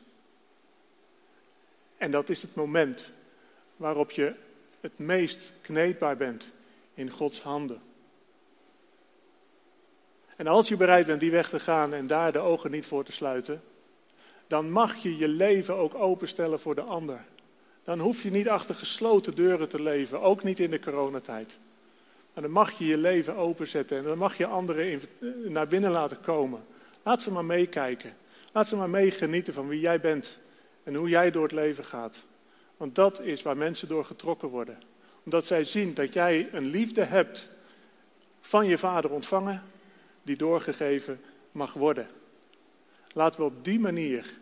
En 1.97 2.11
dat 2.11 2.29
is 2.29 2.43
het 2.43 2.55
moment 2.55 3.11
waarop 3.77 4.11
je 4.11 4.35
het 4.81 4.99
meest 4.99 5.53
kneedbaar 5.61 6.17
bent 6.17 6.49
in 6.95 7.11
Gods 7.11 7.41
handen. 7.41 7.81
En 10.37 10.47
als 10.47 10.69
je 10.69 10.77
bereid 10.77 11.07
bent 11.07 11.21
die 11.21 11.31
weg 11.31 11.49
te 11.49 11.61
gaan 11.61 11.95
en 11.95 12.07
daar 12.07 12.33
de 12.33 12.38
ogen 12.38 12.71
niet 12.71 12.87
voor 12.87 13.05
te 13.05 13.12
sluiten, 13.12 13.62
dan 14.47 14.71
mag 14.71 14.97
je 14.97 15.17
je 15.17 15.29
leven 15.29 15.77
ook 15.77 15.95
openstellen 15.95 16.61
voor 16.61 16.75
de 16.75 16.81
ander. 16.81 17.25
Dan 17.85 17.99
hoef 17.99 18.23
je 18.23 18.31
niet 18.31 18.49
achter 18.49 18.75
gesloten 18.75 19.35
deuren 19.35 19.69
te 19.69 19.83
leven, 19.83 20.21
ook 20.21 20.43
niet 20.43 20.59
in 20.59 20.71
de 20.71 20.81
coronatijd. 20.81 21.59
Maar 22.35 22.43
dan 22.43 22.53
mag 22.53 22.79
je 22.79 22.87
je 22.87 22.97
leven 22.97 23.37
openzetten 23.37 23.97
en 23.99 24.05
dan 24.05 24.19
mag 24.19 24.37
je 24.37 24.47
anderen 24.47 25.01
naar 25.45 25.67
binnen 25.67 25.91
laten 25.91 26.21
komen. 26.21 26.64
Laat 27.03 27.23
ze 27.23 27.31
maar 27.31 27.45
meekijken. 27.45 28.17
Laat 28.53 28.69
ze 28.69 28.77
maar 28.77 28.91
meegenieten 28.91 29.55
van 29.55 29.69
wie 29.69 29.81
jij 29.81 30.01
bent 30.01 30.38
en 30.83 30.95
hoe 30.95 31.09
jij 31.09 31.31
door 31.31 31.43
het 31.43 31.53
leven 31.53 31.85
gaat. 31.85 32.23
Want 32.79 32.95
dat 32.95 33.21
is 33.21 33.43
waar 33.43 33.57
mensen 33.57 33.88
door 33.88 34.05
getrokken 34.05 34.49
worden. 34.49 34.79
Omdat 35.25 35.47
zij 35.47 35.64
zien 35.64 35.95
dat 35.95 36.12
jij 36.12 36.49
een 36.53 36.67
liefde 36.67 37.05
hebt 37.05 37.49
van 38.41 38.67
je 38.67 38.79
vader 38.79 39.11
ontvangen, 39.11 39.62
die 40.23 40.37
doorgegeven 40.37 41.21
mag 41.53 41.73
worden. 41.73 42.07
Laten 43.14 43.41
we 43.41 43.47
op 43.47 43.64
die 43.64 43.81
manier 43.81 44.35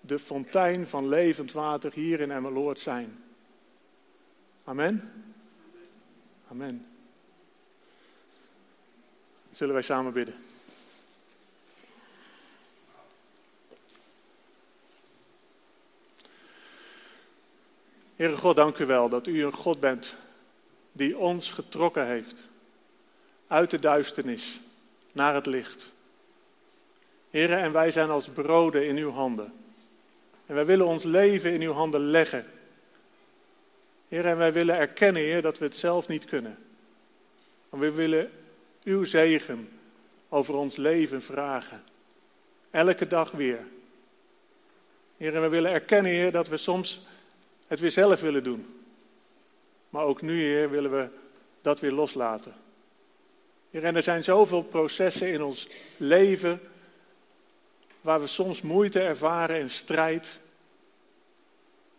de 0.00 0.18
fontein 0.18 0.86
van 0.86 1.08
levend 1.08 1.52
water 1.52 1.92
hier 1.92 2.20
in 2.20 2.30
Emmeloord 2.30 2.80
zijn. 2.80 3.24
Amen. 4.64 5.12
Amen. 6.48 6.86
Zullen 9.50 9.74
wij 9.74 9.82
samen 9.82 10.12
bidden? 10.12 10.34
Heere 18.16 18.36
God, 18.36 18.56
dank 18.56 18.78
u 18.78 18.86
wel 18.86 19.08
dat 19.08 19.26
u 19.26 19.44
een 19.44 19.52
God 19.52 19.80
bent 19.80 20.14
die 20.92 21.18
ons 21.18 21.50
getrokken 21.50 22.06
heeft 22.06 22.44
uit 23.46 23.70
de 23.70 23.78
duisternis 23.78 24.60
naar 25.12 25.34
het 25.34 25.46
licht. 25.46 25.92
Heere, 27.30 27.54
en 27.54 27.72
wij 27.72 27.90
zijn 27.90 28.10
als 28.10 28.28
broden 28.28 28.86
in 28.86 28.96
uw 28.96 29.10
handen. 29.10 29.52
En 30.46 30.54
wij 30.54 30.64
willen 30.64 30.86
ons 30.86 31.02
leven 31.02 31.52
in 31.52 31.60
uw 31.60 31.72
handen 31.72 32.00
leggen. 32.00 32.44
Heer, 34.08 34.26
en 34.26 34.36
wij 34.36 34.52
willen 34.52 34.76
erkennen, 34.76 35.22
Heer, 35.22 35.42
dat 35.42 35.58
we 35.58 35.64
het 35.64 35.76
zelf 35.76 36.08
niet 36.08 36.24
kunnen. 36.24 36.58
Maar 37.68 37.80
we 37.80 37.90
willen 37.90 38.30
uw 38.84 39.04
zegen 39.04 39.68
over 40.28 40.54
ons 40.54 40.76
leven 40.76 41.22
vragen. 41.22 41.82
Elke 42.70 43.06
dag 43.06 43.30
weer. 43.30 43.66
Heer, 45.16 45.34
en 45.34 45.42
we 45.42 45.48
willen 45.48 45.70
erkennen, 45.70 46.12
Heer, 46.12 46.32
dat 46.32 46.48
we 46.48 46.56
soms 46.56 47.06
het 47.66 47.80
weer 47.80 47.90
zelf 47.90 48.20
willen 48.20 48.44
doen. 48.44 48.84
Maar 49.88 50.04
ook 50.04 50.22
nu, 50.22 50.42
Heer, 50.42 50.70
willen 50.70 50.90
we 50.90 51.08
dat 51.60 51.80
weer 51.80 51.92
loslaten. 51.92 52.54
Heer, 53.70 53.84
en 53.84 53.96
er 53.96 54.02
zijn 54.02 54.24
zoveel 54.24 54.62
processen 54.62 55.32
in 55.32 55.42
ons 55.42 55.68
leven 55.96 56.60
waar 58.00 58.20
we 58.20 58.26
soms 58.26 58.62
moeite 58.62 59.00
ervaren 59.00 59.60
en 59.60 59.70
strijd. 59.70 60.38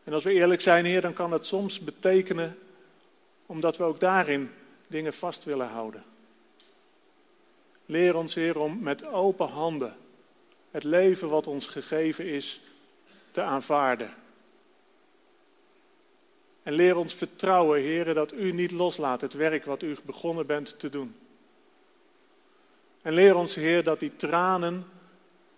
En 0.03 0.13
als 0.13 0.23
we 0.23 0.32
eerlijk 0.32 0.62
zijn, 0.62 0.86
Heer, 0.86 1.01
dan 1.01 1.13
kan 1.13 1.32
het 1.32 1.45
soms 1.45 1.80
betekenen 1.80 2.58
omdat 3.45 3.77
we 3.77 3.84
ook 3.84 3.99
daarin 3.99 4.51
dingen 4.88 5.13
vast 5.13 5.43
willen 5.43 5.67
houden. 5.67 6.03
Leer 7.86 8.15
ons, 8.15 8.34
Heer, 8.34 8.60
om 8.60 8.80
met 8.80 9.06
open 9.06 9.47
handen 9.47 9.95
het 10.71 10.84
leven 10.84 11.30
wat 11.30 11.47
ons 11.47 11.67
gegeven 11.67 12.25
is 12.25 12.62
te 13.32 13.41
aanvaarden. 13.41 14.13
En 16.67 16.73
leer 16.73 16.97
ons 16.97 17.13
vertrouwen, 17.13 17.82
heren, 17.82 18.15
dat 18.15 18.34
u 18.34 18.51
niet 18.51 18.71
loslaat 18.71 19.21
het 19.21 19.34
werk 19.34 19.65
wat 19.65 19.84
u 19.84 19.95
begonnen 20.06 20.45
bent 20.45 20.80
te 20.80 20.89
doen. 20.89 21.15
En 23.01 23.13
leer 23.13 23.36
ons, 23.36 23.56
Heer, 23.56 23.84
dat 23.84 23.99
die 23.99 24.15
tranen 24.15 24.86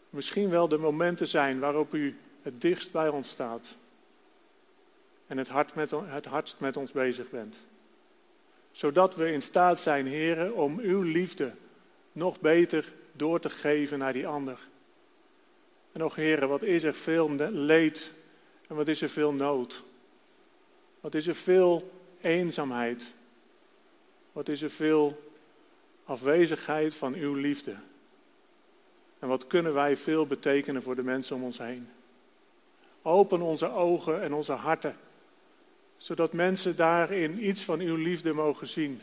misschien 0.09 0.49
wel 0.49 0.67
de 0.67 0.77
momenten 0.77 1.27
zijn 1.27 1.59
waarop 1.59 1.93
u 1.93 2.17
het 2.41 2.61
dichtst 2.61 2.91
bij 2.91 3.07
ons 3.07 3.29
staat. 3.29 3.75
En 5.27 5.37
het, 5.37 5.47
hart 5.47 5.75
met, 5.75 5.91
het 5.91 6.25
hardst 6.25 6.59
met 6.59 6.77
ons 6.77 6.91
bezig 6.91 7.29
bent. 7.29 7.59
Zodat 8.71 9.15
we 9.15 9.31
in 9.31 9.41
staat 9.41 9.79
zijn, 9.79 10.07
heren, 10.07 10.53
om 10.53 10.79
uw 10.79 11.01
liefde 11.01 11.53
nog 12.11 12.39
beter 12.39 12.93
door 13.11 13.39
te 13.39 13.49
geven 13.49 13.99
naar 13.99 14.13
die 14.13 14.27
ander. 14.27 14.59
En 15.91 15.99
nog, 15.99 16.15
heren, 16.15 16.49
wat 16.49 16.63
is 16.63 16.83
er 16.83 16.95
veel 16.95 17.29
leed 17.51 18.11
en 18.67 18.75
wat 18.75 18.87
is 18.87 19.01
er 19.01 19.09
veel 19.09 19.33
nood. 19.33 19.87
Wat 21.01 21.15
is 21.15 21.27
er 21.27 21.35
veel 21.35 21.91
eenzaamheid. 22.21 23.05
Wat 24.31 24.47
is 24.47 24.61
er 24.61 24.71
veel 24.71 25.29
afwezigheid 26.03 26.95
van 26.95 27.13
uw 27.13 27.33
liefde. 27.33 27.75
En 29.19 29.27
wat 29.27 29.47
kunnen 29.47 29.73
wij 29.73 29.97
veel 29.97 30.27
betekenen 30.27 30.83
voor 30.83 30.95
de 30.95 31.03
mensen 31.03 31.35
om 31.35 31.43
ons 31.43 31.57
heen. 31.57 31.89
Open 33.01 33.41
onze 33.41 33.71
ogen 33.71 34.21
en 34.21 34.33
onze 34.33 34.51
harten, 34.51 34.97
zodat 35.97 36.33
mensen 36.33 36.75
daarin 36.75 37.47
iets 37.47 37.63
van 37.63 37.79
uw 37.79 37.95
liefde 37.95 38.33
mogen 38.33 38.67
zien. 38.67 39.01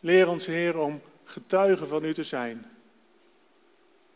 Leer 0.00 0.28
ons, 0.28 0.46
Heer, 0.46 0.78
om 0.78 1.00
getuigen 1.24 1.88
van 1.88 2.04
u 2.04 2.14
te 2.14 2.24
zijn. 2.24 2.66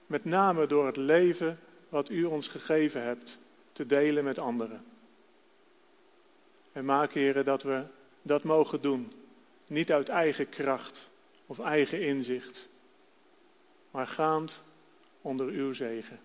Met 0.07 0.25
name 0.25 0.66
door 0.66 0.87
het 0.87 0.96
leven 0.96 1.59
wat 1.88 2.11
u 2.11 2.25
ons 2.25 2.49
gegeven 2.49 3.03
hebt 3.03 3.38
te 3.72 3.87
delen 3.87 4.25
met 4.25 4.38
anderen. 4.38 4.85
En 6.76 6.84
maak, 6.84 7.12
Heer, 7.12 7.44
dat 7.44 7.62
we 7.62 7.84
dat 8.22 8.42
mogen 8.42 8.80
doen. 8.80 9.12
Niet 9.66 9.92
uit 9.92 10.08
eigen 10.08 10.48
kracht 10.48 11.08
of 11.46 11.58
eigen 11.58 12.00
inzicht, 12.00 12.68
maar 13.90 14.06
gaand 14.06 14.60
onder 15.20 15.46
uw 15.46 15.72
zegen. 15.72 16.18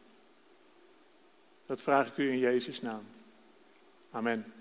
Dat 1.65 1.81
vraag 1.81 2.07
ik 2.07 2.17
u 2.17 2.31
in 2.31 2.37
Jezus' 2.37 2.81
naam. 2.81 3.03
Amen. 4.11 4.53